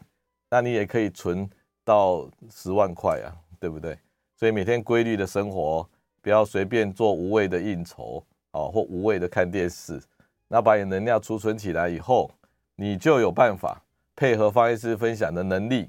[0.50, 1.48] 那你也可以存
[1.82, 3.98] 到十万块啊，对不对？
[4.34, 5.88] 所以每天规律的生活，
[6.20, 9.98] 不要随便做无谓的应酬，哦，或无谓的看电视。
[10.46, 12.30] 那把你能量储存起来以后，
[12.78, 13.82] 你就有办法
[14.14, 15.88] 配合方医师分享的能力，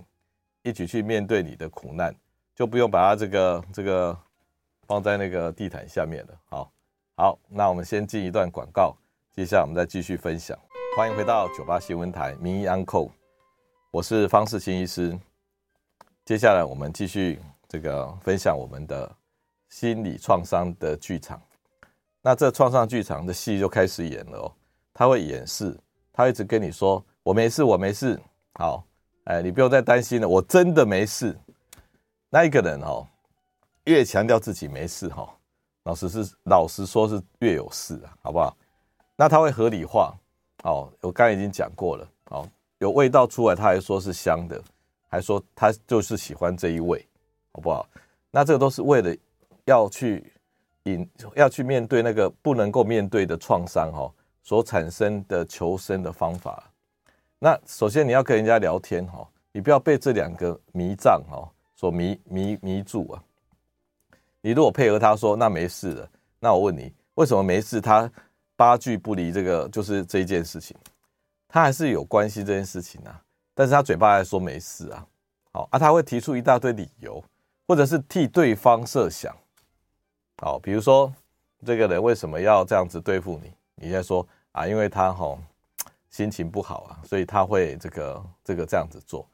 [0.63, 2.15] 一起去面对你的苦难，
[2.55, 4.17] 就不用把它这个这个
[4.87, 6.39] 放在那个地毯下面了。
[6.45, 6.71] 好，
[7.15, 8.95] 好，那我们先进一段广告。
[9.35, 10.57] 接下来我们再继续分享，
[10.95, 13.11] 欢迎回到九八新闻台名医安扣，
[13.91, 15.17] 我是方世清医师。
[16.23, 19.13] 接下来我们继续这个分享我们的
[19.69, 21.41] 心理创伤的剧场。
[22.21, 24.53] 那这创伤剧场的戏就开始演了哦，
[24.93, 25.77] 他会演示，
[26.17, 28.19] 他一直跟你说我没事，我没事，
[28.55, 28.83] 好，
[29.25, 31.37] 哎，你不用再担心了，我真的没事。
[32.27, 33.07] 那一个人哦，
[33.83, 35.31] 越强调自己没事哈，
[35.83, 38.57] 老实是老实说是越有事，好不好？
[39.15, 40.11] 那他会合理化，
[40.63, 42.49] 哦，我刚才已经讲过了，哦，
[42.79, 44.59] 有味道出来，他还说是香的，
[45.07, 47.07] 还说他就是喜欢这一味，
[47.51, 47.87] 好不好？
[48.31, 49.15] 那这个都是为了
[49.65, 50.33] 要去
[50.85, 54.11] 引，要去面对那个不能够面对的创伤，哈，
[54.47, 56.71] 所产生的求生的方法。
[57.37, 63.21] 那首先你要跟人家聊天，哈，你不要被这两个迷障，哈，所迷迷迷住啊。
[64.39, 67.81] 你如果配合他说，那没事了，那我问你，为什么没事？
[67.81, 68.09] 他
[68.55, 70.77] 八句不离这个就是这一件事情，
[71.49, 73.21] 他还是有关系这件事情啊，
[73.53, 75.05] 但是他嘴巴还说没事啊，
[75.51, 77.21] 好啊，他会提出一大堆理由，
[77.67, 79.35] 或者是替对方设想，
[80.41, 81.13] 好，比如说
[81.65, 83.51] 这个人为什么要这样子对付你？
[83.79, 84.27] 你在说
[84.57, 85.39] 啊，因为他吼
[86.09, 89.27] 心情不好啊，所以他会这个这个这样子做，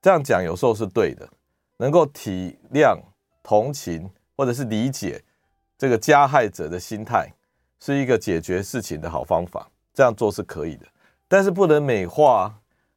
[0.00, 1.28] 这样讲有时候是对的，
[1.76, 2.98] 能够体谅、
[3.42, 5.22] 同情或者是理解
[5.76, 7.30] 这个加害者的心态。
[7.80, 10.86] 是一个解决事情的好方法，这样做是可以的，
[11.28, 12.52] 但是不能美化，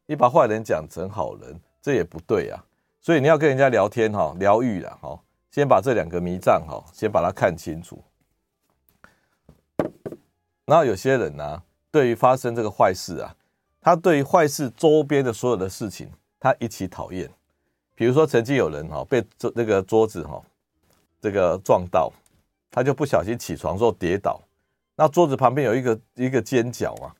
[0.08, 2.66] 你把坏人讲成好人，这也不对啊。
[3.00, 5.20] 所以你要跟人家聊天哈，疗愈了哈，
[5.52, 8.04] 先把这两个迷障哈，先把它看清楚。
[10.66, 13.36] 然后有些人呢，对于发生这个坏事啊，
[13.82, 17.30] 他对于坏事周边的所有的事情，他一起讨厌。
[17.94, 20.42] 比如说，曾经有人哈被这那个桌子哈
[21.20, 22.12] 这个撞到，
[22.72, 24.42] 他就不小心起床之后跌倒。
[24.96, 27.14] 那桌子旁边有一个一个尖角嘛，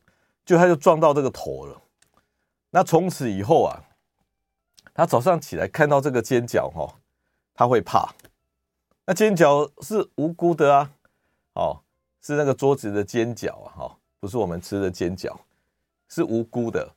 [0.44, 1.80] 就他就撞到这个头了。
[2.70, 3.84] 那从此以后啊，
[4.94, 6.94] 他早上起来看到这个尖角哈，
[7.54, 8.12] 他会怕。
[9.04, 10.90] 那尖角是无辜的啊，
[11.54, 11.80] 哦，
[12.20, 15.34] 是那个桌子的尖角啊，哈，不是我们吃的煎饺，
[16.08, 16.88] 是无辜的。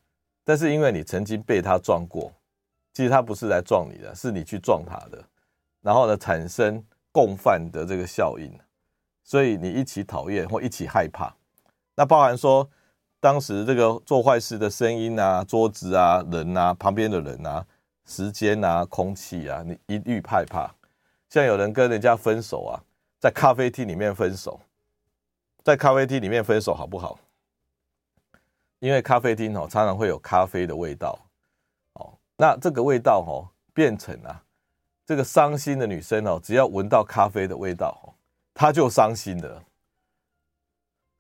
[0.44, 2.32] 但是因为你曾经被他撞过，
[2.94, 5.26] 其实他不是来撞你的，是你去撞他的，
[5.82, 8.56] 然后呢，产生共犯的这个效应，
[9.24, 11.36] 所以你一起讨厌或一起害怕。
[11.96, 12.70] 那包含说，
[13.20, 17.66] 当时这个做坏事的声音啊、桌子啊、人啊、旁边的人啊、
[18.06, 20.72] 时间啊、空气啊，你一律害怕。
[21.28, 22.78] 像有人跟人家分手啊，
[23.20, 24.62] 在咖啡厅里面分手，
[25.66, 27.18] 在咖啡厅里面分手好不好？
[28.78, 31.18] 因为咖啡厅哦，常常会有咖啡的味道，
[31.94, 34.44] 哦，那这个味道哦，变成啊，
[35.08, 38.14] 这个伤心的女生哦，只要闻到咖啡的味道哦，
[38.54, 39.64] 她就伤心了。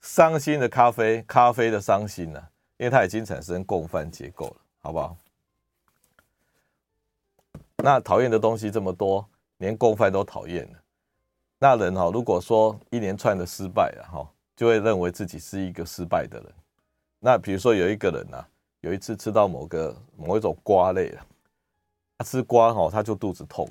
[0.02, 2.48] 伤心的咖啡，咖啡的伤心呢、啊？
[2.78, 5.18] 因为它已经产生共犯结构了，好不好？
[7.78, 9.28] 那讨厌的东西这么多，
[9.58, 10.80] 连共犯都讨厌了。
[11.58, 16.54] 那人哈，如果说一连串的失败了哈，就会认为自己是一个失败的人。
[17.20, 18.48] 那比如说有一个人啊，
[18.82, 21.26] 有一次吃到某个某一种瓜类啊，
[22.18, 23.68] 他吃瓜哈，他就肚子痛。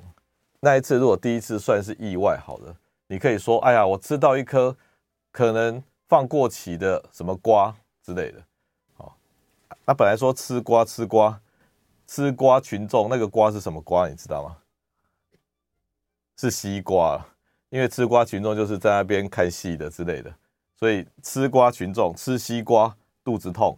[0.59, 2.75] 那一次如果第一次算是意外，好了，
[3.07, 4.75] 你可以说，哎呀，我吃到一颗
[5.31, 5.83] 可能。
[6.07, 8.39] 放过期的什么瓜之类的，
[8.93, 9.17] 好，
[9.85, 11.41] 那本来说吃瓜吃瓜
[12.05, 14.07] 吃瓜群众那个瓜是什么瓜？
[14.07, 14.55] 你知道吗？
[16.37, 17.19] 是西瓜，
[17.69, 20.31] 因为吃瓜群众就是在那边看戏的之类的，
[20.77, 23.77] 所以吃瓜群众吃西瓜肚子痛。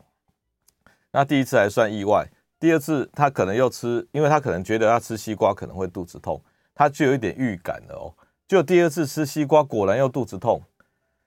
[1.12, 2.28] 那第一次还算意外，
[2.60, 6.42] 第二次他可能又吃，因为他可能觉得他吃西瓜可能会肚子痛，
[6.76, 8.14] 他就有一点预感了哦。
[8.48, 10.62] 就第二次吃西瓜，果然又肚子痛。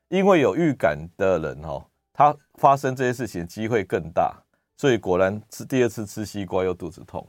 [0.08, 4.42] 因为有预感的人哦，他发生这些事情机会更大，
[4.76, 7.24] 所以果然吃第二次吃西瓜又肚子痛。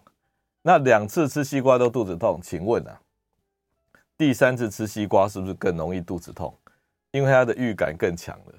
[0.64, 3.00] 那两次吃西瓜都肚子痛，请问啊，
[4.18, 6.58] 第三次吃西瓜是不是更容易肚子痛？
[7.12, 8.54] 因为他的预感更强了。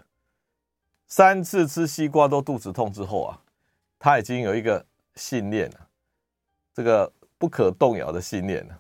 [1.07, 3.41] 三次吃西瓜都肚子痛之后啊，
[3.99, 4.85] 他已经有一个
[5.15, 5.89] 信念了，
[6.73, 8.79] 这个不可动摇的信念了，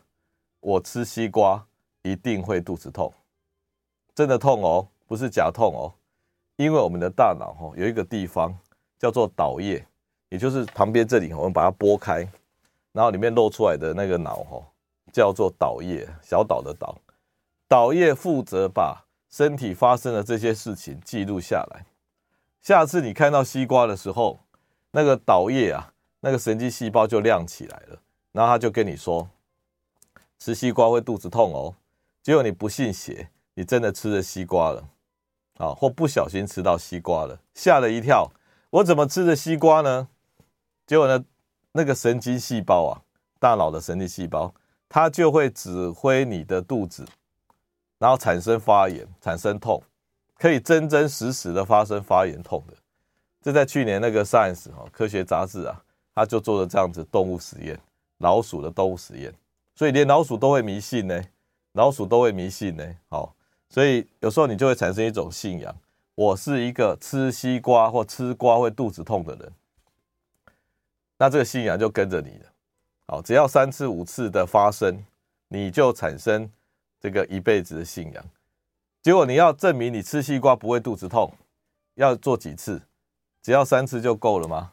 [0.60, 1.66] 我吃西瓜
[2.02, 3.12] 一定会肚子痛，
[4.14, 4.88] 真的痛哦。
[5.06, 5.92] 不是假痛哦，
[6.56, 8.56] 因为我们的大脑哈有一个地方
[8.98, 9.86] 叫做岛叶，
[10.30, 12.26] 也就是旁边这里，我们把它拨开，
[12.92, 14.62] 然后里面露出来的那个脑哈
[15.12, 16.96] 叫做岛叶，小岛的岛。
[17.68, 21.86] 岛叶负责把身体发生的这些事情记录下来。
[22.60, 24.38] 下次你看到西瓜的时候，
[24.90, 27.98] 那个导叶啊，那个神经细胞就亮起来了，
[28.30, 29.28] 然后他就跟你说，
[30.38, 31.74] 吃西瓜会肚子痛哦。
[32.22, 34.86] 结果你不信邪，你真的吃了西瓜了。
[35.58, 38.30] 啊，或不小心吃到西瓜了，吓了一跳。
[38.70, 40.08] 我怎么吃的西瓜呢？
[40.86, 41.24] 结果呢，
[41.72, 43.02] 那个神经细胞啊，
[43.38, 44.52] 大脑的神经细胞，
[44.88, 47.06] 它就会指挥你的肚子，
[48.02, 49.80] 然后产生发炎，产生痛，
[50.36, 52.74] 可以真真实实的发生发炎痛的。
[53.40, 55.80] 这在去年那个 Science 哈科学杂志啊，
[56.12, 57.78] 他就做了这样子动物实验，
[58.18, 59.32] 老鼠的动物实验，
[59.76, 61.22] 所以连老鼠都会迷信呢，
[61.74, 63.36] 老鼠都会迷信呢，好。
[63.68, 65.72] 所以有时候你就会产生一种信仰，
[66.16, 69.52] 我是一个吃西瓜或吃瓜会肚子痛的人，
[71.18, 72.46] 那这个信仰就跟着你了。
[73.06, 75.04] 好，只要三次五次的发生，
[75.46, 76.50] 你就产生
[77.02, 78.24] 这个一辈子的信仰。
[79.02, 81.32] 结果你要证明你吃西瓜不会肚子痛，
[81.96, 82.80] 要做几次？
[83.42, 84.72] 只要三次就够了吗？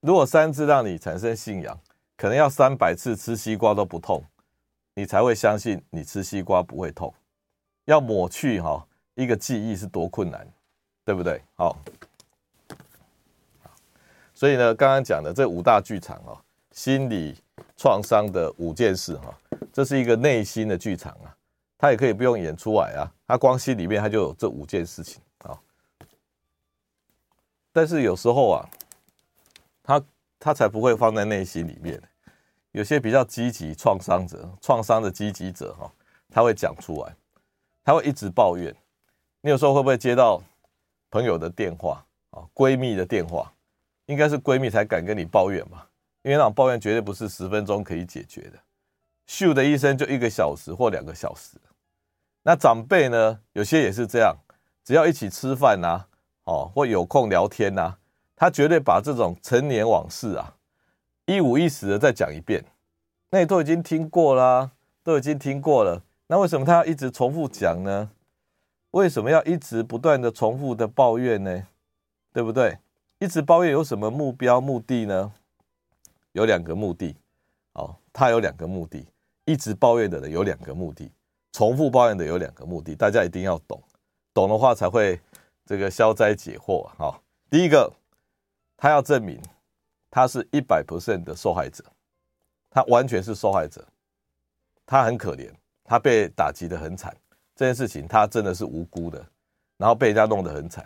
[0.00, 1.80] 如果三次让你产生信仰，
[2.18, 4.22] 可能要三百次吃西瓜都不痛，
[4.94, 7.14] 你才会相信你吃西瓜不会痛。
[7.86, 10.46] 要抹去哈一个记忆是多困难，
[11.02, 11.40] 对不对？
[11.56, 11.74] 好，
[14.34, 16.38] 所以呢，刚刚讲的这五大剧场哦，
[16.72, 17.34] 心理
[17.78, 19.34] 创伤的五件事哈，
[19.72, 21.34] 这是一个内心的剧场啊，
[21.80, 25.58] 他也可以不用演出来啊，他光心里面他就有这五件事情啊。
[27.72, 28.68] 但是有时候啊，
[29.82, 30.02] 他
[30.38, 31.98] 他才不会放在内心里面，
[32.72, 35.90] 有些比较积极创伤者、创伤的积极者哈，
[36.28, 37.16] 他会讲出来。
[37.82, 38.76] 他会一直抱怨，
[39.40, 40.40] 你有时候会不会接到
[41.10, 42.44] 朋友的电话啊？
[42.54, 43.50] 闺蜜的电话，
[44.04, 45.86] 应该是闺蜜才敢跟你抱怨嘛？
[46.20, 48.58] 因为那种抱怨绝对不是十分钟可以解决的，
[49.26, 51.56] 咻的一声就一个小时或两个小时。
[52.42, 53.40] 那长辈呢？
[53.52, 54.34] 有些也是这样，
[54.84, 56.06] 只要一起吃饭呐，
[56.44, 57.96] 哦，或有空聊天呐，
[58.34, 60.56] 他绝对把这种陈年往事啊，
[61.26, 62.64] 一五一十的再讲一遍。
[63.30, 64.72] 那你都已经听过啦，
[65.04, 66.02] 都已经听过了。
[66.28, 68.10] 那为什么他要一直重复讲呢？
[68.92, 71.66] 为什么要一直不断的重复的抱怨呢？
[72.32, 72.78] 对不对？
[73.18, 75.32] 一直抱怨有什么目标目的呢？
[76.32, 77.14] 有两个目的。
[77.74, 79.06] 哦，他有两个目的。
[79.44, 81.10] 一直抱怨的人有两个目的，
[81.52, 82.94] 重复抱怨的有两个目的。
[82.94, 83.82] 大家一定要懂，
[84.32, 85.20] 懂的话才会
[85.66, 86.88] 这个消灾解惑。
[86.96, 87.92] 好，第一个，
[88.76, 89.40] 他要证明
[90.10, 91.84] 他是一百 percent 的受害者，
[92.70, 93.84] 他完全是受害者，
[94.86, 95.50] 他很可怜，
[95.84, 97.16] 他被打击得很惨，
[97.54, 99.24] 这件事情他真的是无辜的，
[99.76, 100.84] 然后被人家弄得很惨。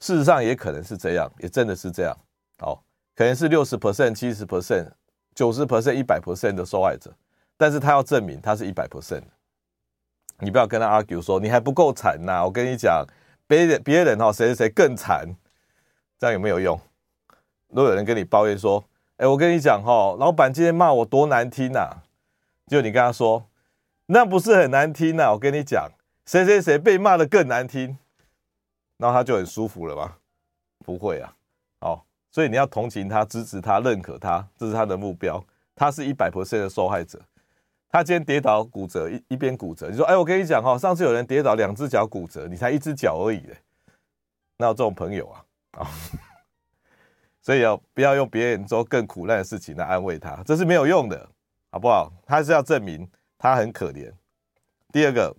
[0.00, 2.16] 事实上也可能是这样，也真的是这样，
[2.58, 4.90] 好，可能是六十 percent、七十 percent、
[5.34, 7.14] 九十 percent、一百 percent 的受害者，
[7.56, 9.22] 但是他要证明他是一百 percent，
[10.38, 13.06] 你不要跟他 argue 说你还不够惨呐，我跟你讲，
[13.46, 15.26] 别人别人哈谁谁谁更惨，
[16.18, 16.80] 这样有没有用？
[17.68, 18.84] 如果有人跟你抱怨说，
[19.16, 22.02] 哎，我跟你讲哈，老板今天骂我多难听呐，
[22.66, 23.46] 就你跟他说，
[24.06, 25.90] 那不是很难听呐，我跟你讲，
[26.26, 27.98] 谁谁谁被骂的更难听。
[28.96, 30.18] 然后他就很舒服了吧？
[30.84, 31.34] 不会啊，
[31.80, 35.44] 好，所以你要同情他、支持他、认可他，这是他的目标。
[35.74, 37.20] 他是一百 percent 的受害者，
[37.94, 43.40] 他今天跌倒骨折，一一边骨折，你说，哎，我跟你讲哈，上次有人跌倒两只脚骨折，你才一只脚而已，
[44.56, 45.44] 哪有这种朋友啊？
[45.78, 45.86] 啊，
[47.40, 50.42] 所以要不要用别人做更苦难的事情来安慰他？
[50.42, 51.30] 这是没有用的，
[51.70, 52.12] 好不好？
[52.26, 54.12] 他是要证明他很可怜。
[54.92, 55.32] 第二个，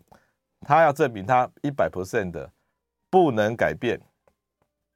[0.62, 2.50] 他要证明他一百 percent 的。
[3.10, 4.00] 不能改变，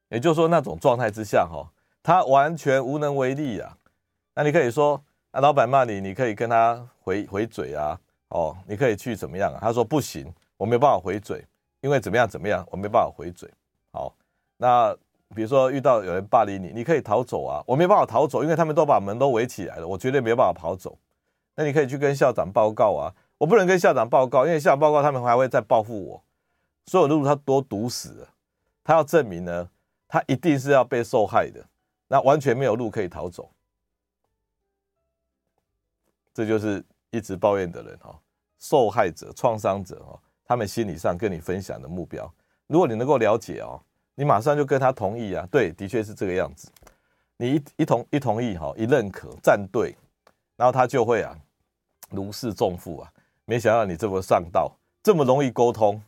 [0.08, 1.70] 也就是说，那种状态之下，哈，
[2.02, 3.78] 他完全无能为力啊。
[4.36, 9.60] 那你可以说，啊，老板骂你，你可以跟他回回嘴啊，哦，你可以去怎么样啊？
[9.62, 11.46] 他说不行，我没办法回嘴，
[11.82, 13.48] 因为怎么样怎么样，我没办法回嘴。
[13.92, 14.16] 好，
[14.58, 14.92] 那
[15.36, 20.98] 比如说遇到有人霸凌你，你可以逃走啊，我没办法逃走，因为他们都把门都围起来了，我绝对没办法跑走。
[21.56, 26.24] 那你可以去跟校长报告啊，我不能跟校长报告，因为校长报告他们还会再报复我。
[26.88, 28.30] 所有路他都堵死了，
[28.84, 29.70] 他要证明呢，
[30.08, 31.64] 他一定是要被受害的，
[32.08, 33.52] 那完全没有路可以逃走。
[36.34, 38.18] 这就是一直抱怨的人哈，
[38.58, 42.32] 受害者、创伤者哈，他们心理上跟你分享的目标，
[42.68, 43.82] 如果你能够了解哦，
[44.16, 46.72] 你马上就跟他同意啊，对，的确是这个样子，
[47.38, 49.96] 你一一同一同意哈，一认可站队，
[50.56, 51.38] 然后他就会啊
[52.10, 53.12] 如释重负啊，
[53.46, 56.02] 没想到你这么上道，这么容易沟通。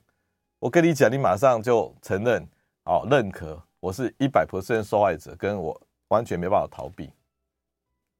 [0.59, 2.47] 我跟你讲，你马上就承认，
[2.83, 7.09] 哦，认可我是一百 percent 受害者，跟我完全没办法逃避，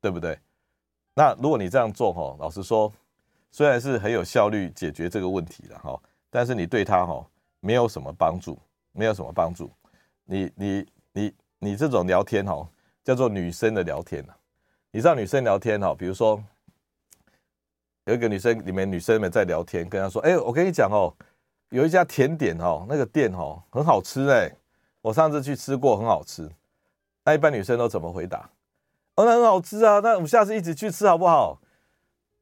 [0.02, 0.40] 对不对？
[1.14, 2.92] 那如果你这样做，哈，老实说，
[3.52, 7.26] 虽然是很有效率解决这个问题的，哈，但是你对他，哈，
[7.60, 8.58] 没有什么帮助，
[8.92, 9.70] 没有什么帮助。
[10.26, 12.68] 你你你你这种聊天，哈，
[13.04, 14.26] 叫做女生的聊天，
[14.92, 16.42] 你知道女生聊天，哈，比如说
[18.06, 21.14] 有一个女生，里面女生们在聊天，跟她说，哎，我跟你讲哦。
[21.70, 24.54] 有一家甜点哦，那个店哦很好吃哎，
[25.02, 26.52] 我上次去吃过，很好吃。
[27.24, 28.50] 那一般女生都怎么回答？
[29.22, 31.60] 哦，那很好吃啊，那我们下次一起去吃好不好？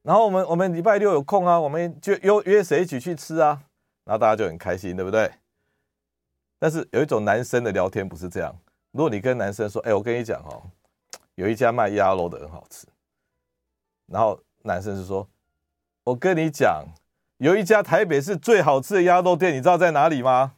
[0.03, 3.61] 然后我们我们礼拜六有空啊，我们就约约谁一起去吃啊？
[4.05, 5.31] 然后大家就很开心，对不对？
[6.57, 8.55] 但是有一种男生的聊天不是这样。
[8.91, 10.63] 如果你跟男生说，哎，我跟你讲哦，
[11.35, 12.87] 有一家卖鸭肉的很好吃。
[14.07, 15.27] 然后男生就说，
[16.03, 16.85] 我跟你讲。
[17.37, 20.55] 有一家台北市最好吃的鸭肉店，你知道在哪里吗？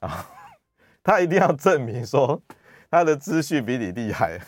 [0.00, 0.30] 啊，
[1.04, 2.40] 他一定要证明说
[2.90, 4.40] 他的资讯比你厉害，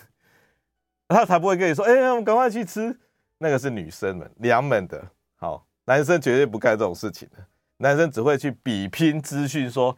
[1.08, 2.98] 他才不会跟你说：“哎呀，我们赶快去吃。”
[3.38, 5.02] 那个是女生们娘们的，
[5.36, 7.44] 好，男生绝对不干这种事情的。
[7.76, 9.96] 男生只会去比拼资讯，说：“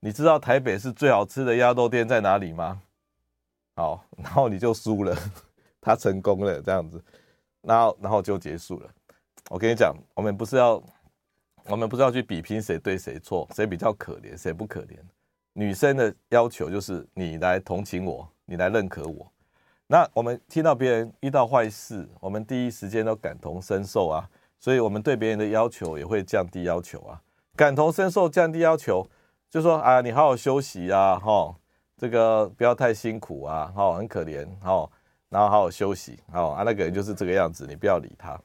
[0.00, 2.80] 你知道台北市最好吃的鸭肉店在哪里吗？”
[3.76, 5.16] 好，然后你就输了，
[5.80, 7.02] 他成功了，这样子，
[7.62, 8.90] 然后然后就结束了。
[9.48, 10.82] 我跟你讲，我们不是要。
[11.68, 14.96] 我们不是要去比拼谁对谁错，谁比较可怜，谁不可怜。
[15.52, 19.28] 女生的要求就是你来同情我，你来认可我。
[19.88, 27.22] 那我们听到别人遇到坏事，我们第一时间都感同身受啊，所以我们对别人的要求也会降低要求啊。
[27.54, 29.08] 感同身受，降低要求，
[29.48, 31.54] 就说啊，你好好休息啊，哈，
[31.96, 34.90] 这个不要太辛苦啊，哈，很可怜，哈，
[35.28, 38.36] 然后好好休息，好啊，那个人就是这个样子，你不要理他，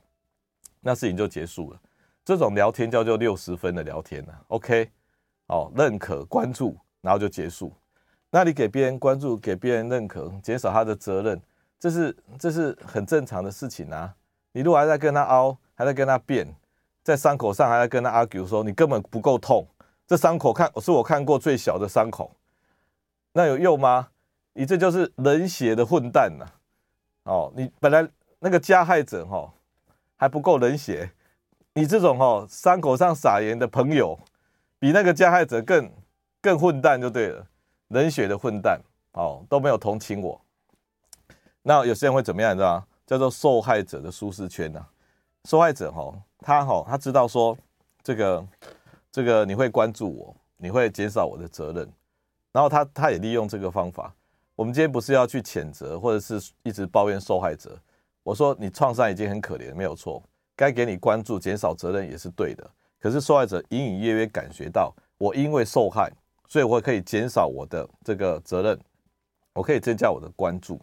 [0.79, 1.79] 那事情就结束了。
[2.23, 4.91] 这种聊天叫做六十分的聊天呢，OK，
[5.47, 7.73] 哦，认可、关注，然后就结束。
[8.31, 11.39] 那你给别人关注，给别人认可，减少他的责任，
[11.79, 14.15] 这是这是很正常的事情啊。
[14.53, 16.47] 你如果还在跟他拗，还在跟他辩，
[17.03, 19.67] 在伤口上还在跟他 argue 说你根本不够痛，
[20.07, 22.31] 这伤口看是我看过最小的伤口，
[23.33, 24.07] 那有用吗？
[24.53, 26.45] 你这就是冷血的混蛋呐！
[27.23, 28.07] 哦，你本来
[28.39, 29.53] 那个加害者哈
[30.17, 31.11] 还不够冷血。
[31.73, 34.19] 你这种哦，伤口上撒盐的朋友，
[34.77, 35.89] 比那个加害者更
[36.41, 37.47] 更混蛋就对了，
[37.91, 38.81] 冷血的混蛋
[39.13, 40.39] 哦，都没有同情我。
[41.61, 42.85] 那有些人会怎么样，你知道吗？
[43.05, 44.85] 叫做受害者的舒适圈呐。
[45.45, 47.57] 受害者哈，他哈，他知道说
[48.01, 48.47] 这个
[49.11, 51.87] 这个你会关注我，你会减少我的责任，
[52.51, 54.13] 然后他他也利用这个方法。
[54.55, 57.77] 我们今天不是要去谴责或者是一直抱怨受害者。
[58.23, 60.21] 我说你创伤已经很可怜，没有错，
[60.55, 62.69] 该给你关注、减少责任也是对的。
[62.99, 66.11] 可是受害者隐隐约约感觉到，我因为受害，
[66.51, 68.77] 所以我可以减少我的这个责任，
[69.53, 70.77] 我可以增加我的关注。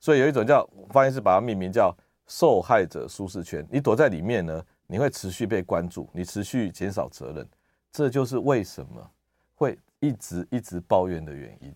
[0.00, 1.96] 所以有一种叫方医师把它命名叫
[2.26, 3.64] 受害者舒适圈。
[3.70, 7.48] 你躲在里面呢，你会持续被关注，你持续减少责任。
[7.92, 9.08] 这就是为什么
[9.54, 11.72] 会一直一直抱怨的原因，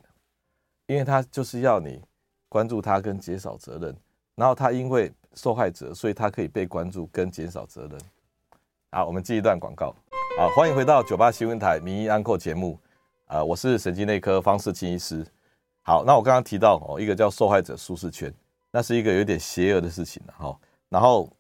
[0.86, 2.02] 因为他就是要你
[2.48, 3.96] 关注他跟减少责任。
[4.34, 8.00] 然后他因为受害者，所以他可以被关注跟减少责任。
[8.90, 9.94] 好，我们记一段广告。
[10.36, 12.76] 好，欢迎回到九八新闻台民意安扣节目。
[13.28, 15.22] 呃，我是神经内科方世清医师。
[15.82, 18.32] 好，那我刚刚提到哦，一个叫受害者舒适圈，
[18.70, 20.58] 那是一个有点邪恶的事情哈。
[20.88, 21.30] 然后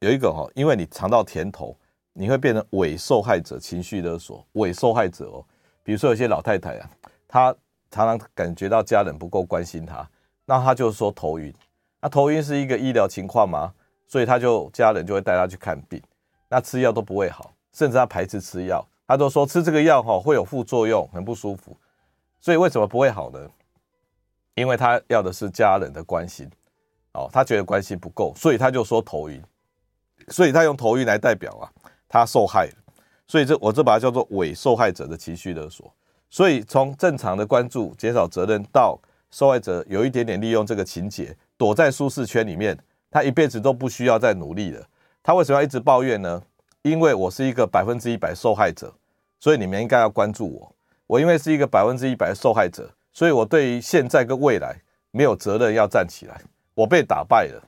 [0.00, 1.76] 有一个哈，因为你尝到甜头，
[2.12, 5.44] 你会变成伪受害者，情绪勒索，伪受害者哦。
[5.84, 6.90] 比如说有些老太太啊，
[7.28, 7.54] 她
[7.88, 10.08] 常常感觉到家人不够关心她，
[10.44, 11.54] 那她就说头晕。
[12.00, 13.72] 那头晕是一个医疗情况吗？
[14.08, 16.02] 所以她就家人就会带她去看病，
[16.48, 21.76] 那吃药都不会好，甚至她排斥吃药，他都说吃这个药哈会有副作用，很不舒服。
[22.40, 23.48] 所以为什么不会好呢？
[24.54, 26.48] 因为他要的是家人的关心，
[27.14, 29.42] 哦，他觉得关心不够，所以他就说头晕，
[30.28, 31.64] 所以他用头晕来代表啊，
[32.06, 32.72] 他受害了。
[33.26, 35.92] 所以这我这把它叫做伪受害者的情绪勒索。
[36.30, 38.98] 所以从正常的关注、减少责任到
[39.30, 41.36] 受害者有一点点利用这个情节。
[41.56, 42.78] 躲在舒适圈里面，
[43.10, 44.86] 他一辈子都不需要再努力了。
[45.22, 46.40] 他为什么要一直抱怨呢？
[46.82, 48.94] 因为我是一个百分之一百受害者，
[49.38, 50.74] 所以你们应该要关注我。
[51.06, 56.40] 我因为是一个百分之一百受害者，所以我对于现在跟未来没有责任要站起来。
[56.74, 57.62] 我被打败了，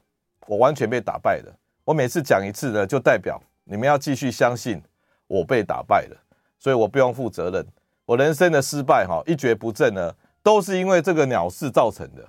[0.46, 1.52] 我完全被打败了。
[1.84, 4.80] 我每次讲一次呢，就代表你们要继续相信
[5.26, 6.16] 我被打败了，
[6.58, 7.66] 所以我不用负责任。
[8.04, 12.28] 我人生的失败哈，一蹶不振呢，都是因为这个鸟事造成的。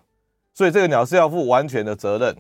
[0.54, 2.36] 所以这个鸟是要负完全的责任，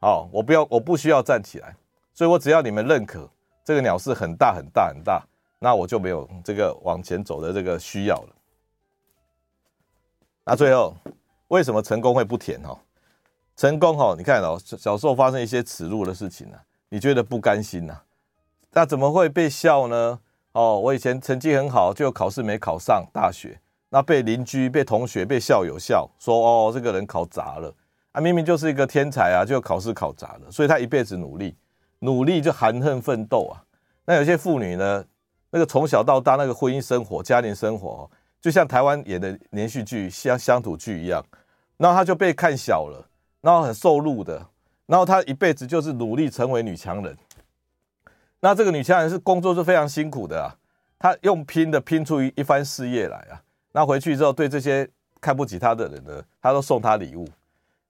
[0.00, 1.76] 好，我不要，我不需要站起来，
[2.12, 3.28] 所以我只要你们认可
[3.68, 5.22] 这个鸟是很大很大很大，
[5.58, 8.28] 那我就没有这个往前走的这个需要了。
[10.42, 10.96] 那最后
[11.48, 12.74] 为什么成功会不甜哈？
[13.56, 16.56] 成功哈，你看哦，小时候发生一些耻辱的事情呢，
[16.88, 18.00] 你觉得不甘心呐？
[18.72, 20.18] 那怎么会被笑呢？
[20.52, 23.60] 哦，我以前成绩很好，就考试没考上大学。
[23.90, 27.70] 那被邻居、被同学、被校友笑说：“哦，这个人考砸了
[28.12, 28.20] 啊！
[28.22, 30.50] 明明就是一个天才啊，就考试考砸了。
[30.50, 31.54] 所以他一辈子努力，
[32.00, 33.64] 努力就含恨奋斗啊。
[34.04, 35.04] 那有些妇女呢，
[35.50, 41.24] 那个从小到大那个婚姻生活、家庭生活，就像台湾演的连续剧、乡乡土剧一样，
[41.76, 43.04] 然后她就被看小了，
[43.40, 44.46] 然后很受辱的，
[44.86, 47.16] 然后她一辈子就是努力成为女强人。
[48.40, 50.56] 那这个女强人是工作是非常辛苦的啊，
[50.98, 53.42] 她用拼的拼出一一番事业来啊。”
[53.72, 54.88] 那回去之后，对这些
[55.20, 57.28] 看不起她的人呢，她都送她礼物。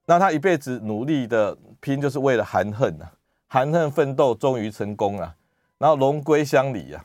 [0.06, 3.12] 那她一辈子努力的拼，就是为了含恨啊，
[3.48, 5.34] 含恨奋斗，终于成功了。
[5.78, 7.04] 然后龙归乡里呀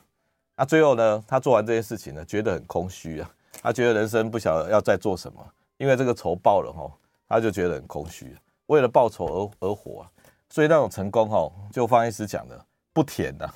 [0.56, 3.32] 啊，最后呢，他做完这些事情呢，觉得很空虚啊，
[3.62, 5.44] 他觉得人生不晓得要再做什么，
[5.78, 6.92] 因为这个仇报了哈，
[7.28, 8.36] 他就觉得很空虚，
[8.68, 10.12] 为了报仇而而活啊。
[10.50, 13.50] 所以那种成功哈，就方医师讲的不甜的，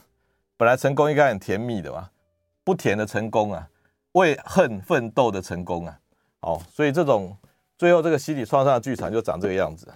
[0.55, 2.09] 本来成功应该很甜蜜的嘛，
[2.63, 3.69] 不甜的成功啊。
[4.13, 5.99] 为恨奋斗的成功啊，
[6.39, 7.37] 哦，所以这种
[7.77, 9.87] 最后这个心理创伤的剧场就长这个样子。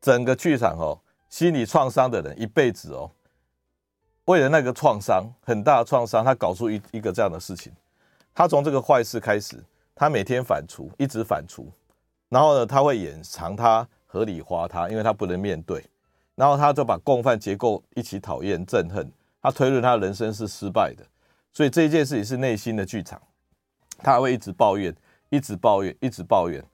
[0.00, 0.98] 整个剧场哦，
[1.28, 3.10] 心理创伤的人一辈子哦，
[4.24, 7.72] 为了那个创伤很大的创伤，他搞出一一个这样的事情。
[8.34, 9.62] 他从这个坏事开始，
[9.94, 11.66] 他每天反刍，一直反刍，
[12.28, 15.84] 然后呢，他会掩藏他，合理化他，因为他不能面对，
[16.34, 19.10] 然后他就把共犯结构一起讨厌憎恨，
[19.42, 21.04] 他推论他人生是失败的。
[21.52, 23.20] 所以这一件事情是内心的剧场，
[23.98, 24.94] 他会一直抱怨，
[25.30, 26.64] 一直抱怨，一直抱怨。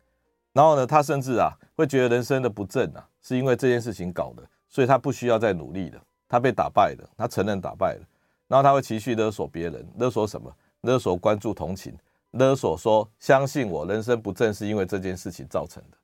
[0.52, 8.06] 然后呢，他甚至啊会觉得人生的不正啊，是因为这件事情搞的，所以他不需要再努力了，他被打败了，他承认打败了。
[8.46, 10.54] 然后他会持续勒索别人，勒索什么？
[10.82, 11.96] 勒索关注、同情，
[12.32, 15.96] 勒索说相信我，人生不正是因为这件事情造成的。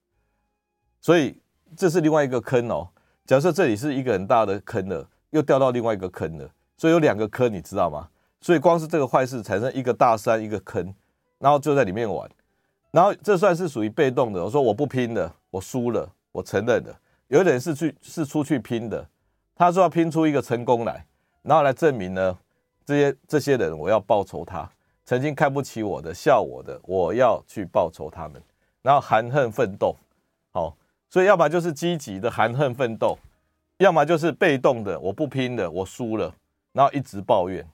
[1.02, 1.38] 所以
[1.76, 2.88] 这是另外一个坑哦。
[3.26, 8.08] 假设这里是一个很大的坑了，又掉到另外一个坑了，所以有两个坑，你知道吗？
[8.40, 10.94] 所以光是这个坏事产生一个大山一个坑，
[11.38, 12.28] 然后就在里面玩，
[12.90, 14.42] 然后这算是属于被动的。
[14.42, 16.98] 我说我不拼了，我输了，我承认了。
[17.30, 19.08] 有点是去是出去拼的，
[19.54, 21.06] 他说要拼出一个成功来，
[21.42, 22.36] 然后来证明呢，
[22.84, 24.68] 这些这些人我要报仇他，
[25.04, 28.42] 曾经看不起我的笑我的，我要去报仇他们，
[28.82, 29.94] 然后含恨奋斗。
[30.50, 30.76] 好，
[31.08, 33.16] 所以要么就是积极的含恨奋斗，
[33.78, 36.34] 要么就是被动的我不拼了，我输了，
[36.72, 37.64] 然后一直抱怨。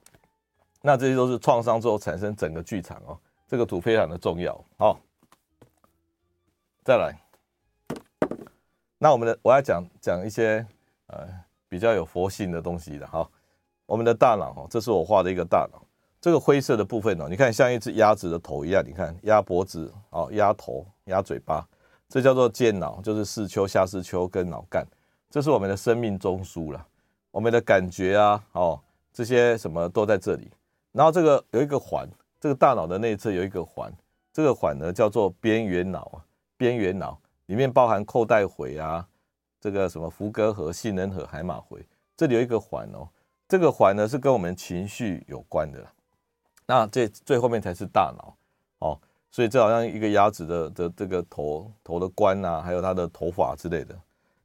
[0.83, 4.63] 那这些都是创伤之后产生整个剧场哦，这个图非常的重要。
[4.77, 5.01] 好，
[6.85, 7.26] 再来。
[8.99, 10.67] 那我们的我要讲讲一些
[11.09, 11.29] 呃
[11.69, 13.29] 比较有佛性的东西的哈。
[13.87, 15.81] 我们的大脑哦，这是我画的一个大脑。
[16.21, 21.65] 这个灰色的部分哦，你看像一只鸭子的头一样，你看鸭脖子哦，鸭头、鸭嘴巴，
[22.09, 24.85] 这叫做健脑，就是视丘、下视丘跟脑干，
[25.31, 26.85] 这是我们的生命中枢了。
[27.31, 28.81] 我们的感觉啊，哦，
[29.13, 30.51] 这些什么都在这里。
[30.91, 32.09] 然后这个有一个环，
[32.41, 33.93] 这个大脑的内侧有一个环，
[34.33, 36.25] 这个环呢叫做边缘脑啊，
[36.57, 37.17] 边缘脑
[37.47, 39.07] 里面包含扣带回啊，
[39.61, 41.85] 这个什么伏隔核、杏仁核、海马回，
[42.17, 43.09] 这里有一个环哦，
[43.49, 45.87] 这个环呢是跟我们情绪有关的。
[46.67, 48.37] 那这最后面才是大脑
[48.81, 53.97] 哦，所以这好像一个鸭子的的这个头头的冠啊，还有它的头发之类的，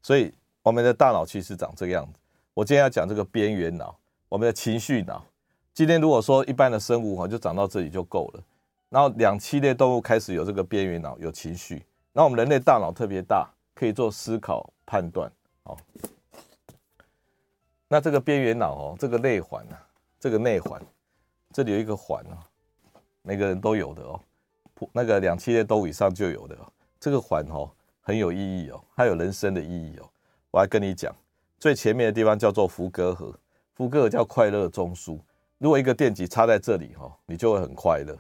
[0.02, 0.32] 所以
[0.62, 2.20] 我们的大脑其实长这个样子。
[2.54, 3.98] 我今天要讲这个边缘脑，
[4.30, 5.26] 我们的情绪脑。
[5.74, 8.44] 今天如果说一般的生物哈，就长到这里就够了。
[8.90, 11.82] 然后两栖类动物开始有这个边缘脑，有情绪。
[12.14, 15.32] 那我们人类大脑特别大，可以做思考判断。
[15.64, 15.78] 哦，
[17.88, 19.80] 那这个边缘脑哦，这个内环啊，
[20.20, 20.82] 这个内环。
[21.54, 22.38] 这里有一个环哦，
[23.22, 24.20] 每个人都有的哦，
[24.94, 26.72] 那个两栖类动物以上就有的哦。
[27.00, 27.70] 这个环哦
[28.02, 30.10] 很有意义哦，它有人生的意义哦。
[30.50, 31.14] 我还跟你讲，
[31.60, 33.38] 最前面的地方叫做伏隔核，
[33.74, 35.20] 伏隔核叫快乐中枢。
[35.58, 38.18] 如果一个电极插在这里哈，你就会很快乐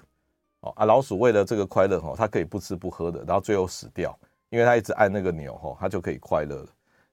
[0.61, 0.71] 哦。
[0.75, 4.17] 啊，老鼠为了这个快乐哈，它可以不吃不喝的，然后最后死掉，
[4.49, 6.67] 因为它一直按那个钮哈，它就可以快乐了。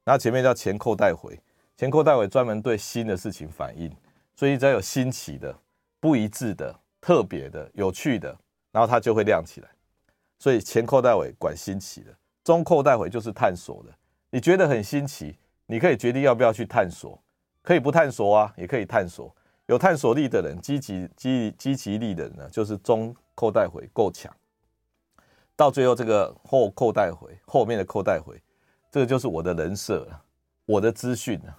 [0.04, 1.38] 然后前面叫前扣带回，
[1.76, 3.94] 前扣带回专门对新的事情反应，
[4.34, 5.54] 所以只要有新奇的。
[6.00, 8.28] 不一致的、特别的、有趣的，
[8.70, 9.68] 然后它就会亮起来。
[10.38, 13.90] 所以前扣带尾管新奇的，中扣带回就是探索的。
[14.30, 15.36] 你觉得很新奇，
[15.66, 17.20] 你可以决定要不要去探索，
[17.62, 19.34] 可以不探索啊，也可以探索。
[19.66, 24.34] 有探索力的人，积极、积积极力的人呢，就是中扣带回够强。
[25.54, 28.42] 到最后这个后扣带回，后面的扣带回，
[28.90, 30.22] 这个就是我的人设了，
[30.66, 31.56] 我的资讯啊。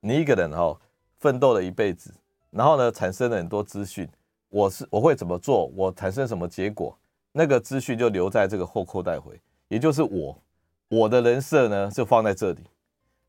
[0.00, 0.76] 你一个人哦，
[1.20, 2.12] 奋斗了一辈子。
[2.50, 4.08] 然后呢，产生了很多资讯，
[4.48, 6.98] 我是我会怎么做，我产生什么结果，
[7.30, 10.36] 那个资讯就留在这个后扣带回，也就是我，
[10.88, 12.64] 我的人设呢就放在这里。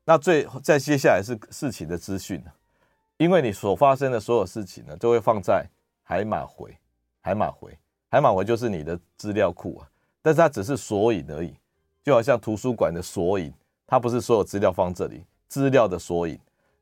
[0.04, 2.42] 那最再接下来是事情的资讯，
[3.16, 5.64] 因为你所发生的所有事情呢，都会放在
[6.02, 6.76] 海马回，
[7.20, 7.78] 海马回，
[8.12, 9.88] 海马回就是你的资料库啊，
[10.20, 11.56] 但是它只是索引而已，
[12.04, 13.50] 就好像图书馆的索引，
[13.86, 16.38] 它不是所有资料放这里，资料的索引。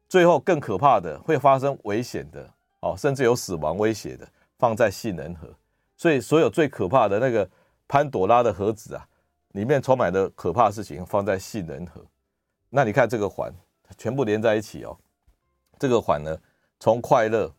[0.08, 4.28] 最后更可怕的会发生危险的哦，甚至有死亡威胁的，
[4.58, 5.48] 放在性能盒。
[5.96, 7.48] 所以所有最可怕的那个
[7.86, 9.06] 潘朵拉的盒子啊，
[9.52, 12.04] 里面充满的可怕的事情放在性能盒。
[12.70, 13.54] 那你看这个环
[13.96, 14.98] 全部连在一起哦，
[15.78, 16.36] 这个环呢，
[16.80, 17.54] 从快乐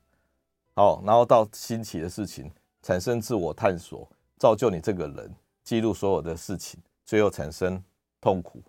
[0.74, 2.52] 哦，然后到新奇的事情，
[2.82, 4.08] 产生自我探索，
[4.38, 7.82] 造就你这个人，记录所有的事情，最后产生
[8.20, 8.62] 痛苦。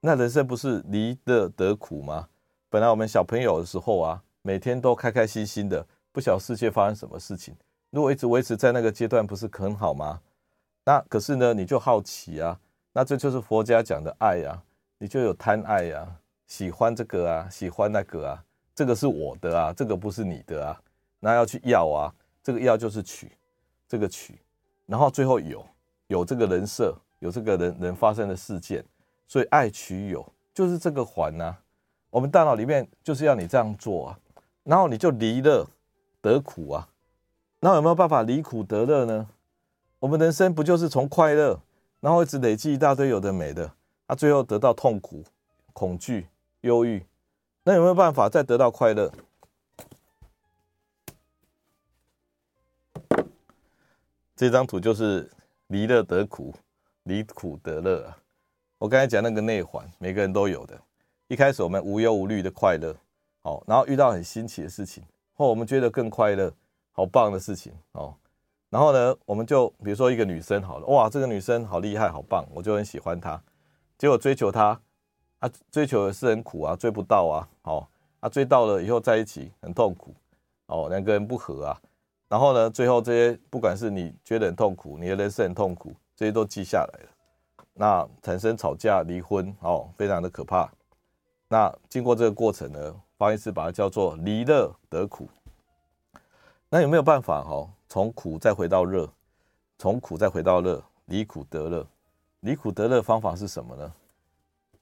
[0.00, 2.28] 那人生不是离乐得苦吗？
[2.68, 7.56] 本来我们小朋友的时候啊，每天都开开心心的，不晓世界发生什么事情。
[7.90, 10.20] 如果一直维持在那个阶段，不是很好吗？
[10.84, 12.60] 那可是呢，你就好奇啊，
[12.92, 14.62] 那这就是佛家讲的爱呀，
[14.98, 18.44] 你就有贪爱呀，喜欢这个啊，喜欢那个啊，
[18.74, 20.80] 这个是我的啊，这个不是你的啊，
[21.20, 22.14] 那要去要啊，
[22.48, 23.30] 这个要就是取，
[23.86, 24.38] 这个取，
[24.86, 25.62] 然后最后有
[26.06, 28.82] 有这个人设，有这个人人发生的事件，
[29.26, 31.54] 所以爱取有就是这个环呐。
[32.08, 34.18] 我们大脑里面就是要你这样做啊，
[34.64, 35.66] 然后你就离乐
[36.22, 36.88] 得苦啊，
[37.60, 39.28] 那有没有办法离苦得乐呢？
[39.98, 41.60] 我们人生不就是从快乐，
[42.00, 43.70] 然后一直累积一大堆有的没的，
[44.06, 45.22] 啊，最后得到痛苦、
[45.74, 46.28] 恐惧、
[46.62, 47.04] 忧郁，
[47.64, 49.12] 那有没有办法再得到快乐？
[54.38, 55.28] 这张图就是
[55.66, 56.54] 离乐得苦，
[57.02, 58.16] 离苦得乐啊。
[58.78, 60.80] 我刚才讲那个内环，每个人都有的。
[61.26, 62.94] 一开始我们无忧无虑的快乐，
[63.42, 65.02] 好，然后遇到很新奇的事情，
[65.34, 66.52] 或我们觉得更快乐，
[66.92, 68.14] 好棒的事情，哦，
[68.70, 73.42] 然后呢，我们就比如说一个女生好了，哇，这个女生好厉害，好棒，我就很喜欢她。
[73.98, 74.80] 结果追求她，
[75.40, 77.88] 啊，追求的是很苦啊，追不到啊，哦，
[78.20, 80.14] 啊，追到了以后在一起很痛苦，
[80.66, 81.80] 哦，两个人不合啊，
[82.28, 87.10] 然后呢，最后这些不管是你觉得很痛苦，你的人生很痛苦，这些都记下来了，
[87.72, 90.70] 那产生吵架、离婚，哦，非常的可怕。
[91.48, 95.26] 那经过这个过程呢，方医师把它叫做离乐得苦。
[96.68, 99.10] 那有没有办法哈，从苦再回到乐，
[99.78, 101.86] 从苦再回到乐，离苦得乐？
[102.40, 103.90] 离苦得乐方法是什么呢？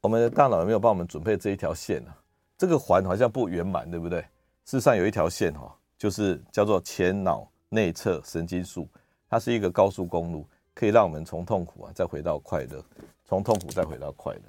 [0.01, 2.13] 我们的大脑有没有帮我们准备这一条线呢？
[2.59, 4.21] 这个环好像不圆满，对不对？
[4.65, 8.89] 事实上有一条线哈，就是叫做前脑内侧神经束，
[9.29, 12.85] 它是一个高速公路，可以让我们从痛苦啊再回到快乐，
[13.25, 14.41] 从痛苦再回到快乐。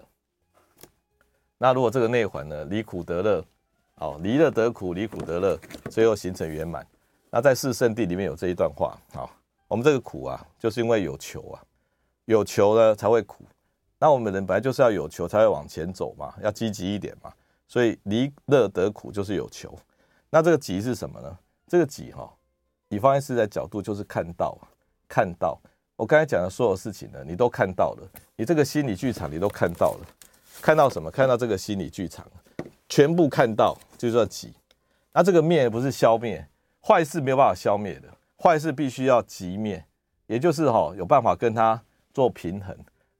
[1.58, 3.44] 那如果这个内环呢，离苦得乐，
[3.96, 5.58] 哦，离乐得苦，离苦得乐，
[5.90, 6.86] 最后形成圆满。
[7.30, 9.30] 那在四圣地里面有这一段话，好，
[9.68, 11.64] 我们这个苦啊，就是因为有求啊，
[12.26, 13.44] 有求呢才会苦。
[13.98, 17.34] 那我们人本来就是要有求才会往前走嘛，要积极一点嘛。
[17.68, 19.78] 所以离乐得苦就是有求。
[20.30, 21.38] 那这个极是什么呢？
[21.68, 22.32] 这个极哈，
[22.90, 24.58] 以方济师的角度就是看到，
[25.08, 25.60] 看到
[25.96, 30.08] 我刚才讲的所有事情呢，你都看到了，你这个心理剧场你都看到了，
[30.62, 31.10] 看到什么？
[31.10, 32.26] 看到这个心理剧场，
[32.90, 34.54] 全部看到就叫极。
[35.14, 36.48] 那这个灭不是消灭。
[36.80, 38.08] 坏事没有办法消灭的，
[38.42, 39.84] 坏事必须要极灭，
[40.28, 41.82] 也就是哈有办法跟它
[42.14, 42.74] 做平衡。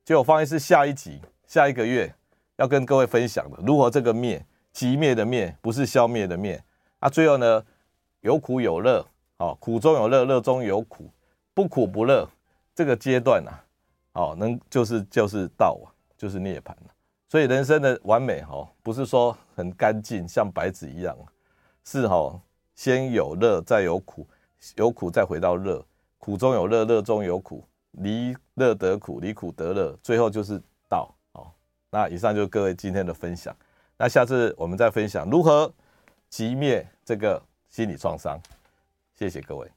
[0.06, 2.16] 结果方济师下一集下一个月
[2.56, 6.64] 要跟各位分享的，如何这个灭极灭的灭不是消灭的灭。
[7.00, 7.64] 啊，最后呢
[8.22, 9.06] 有苦有乐，
[9.38, 11.10] 哦，苦中有乐，乐中有苦，
[11.54, 12.28] 不苦不乐，
[12.74, 13.52] 这个阶段呐，
[14.14, 15.88] 哦，能就是就是道啊，
[16.18, 16.74] 就是涅槃。
[17.30, 21.18] 所以人生的完美哈，不是说很干净像白纸一样，
[21.84, 22.40] 是哈。
[22.76, 24.28] 先有乐，再有苦，
[24.76, 25.84] 有苦再回到乐，
[26.20, 31.12] 苦中有乐，乐中有苦，离乐得苦，离苦得乐，最后就是道。
[31.32, 31.50] 哦，
[31.90, 33.56] 那以上就是各位今天的分享。
[33.98, 35.74] 那下次我们再分享如何
[36.38, 38.40] 熄灭这个心理创伤。
[39.16, 39.77] 谢谢各位。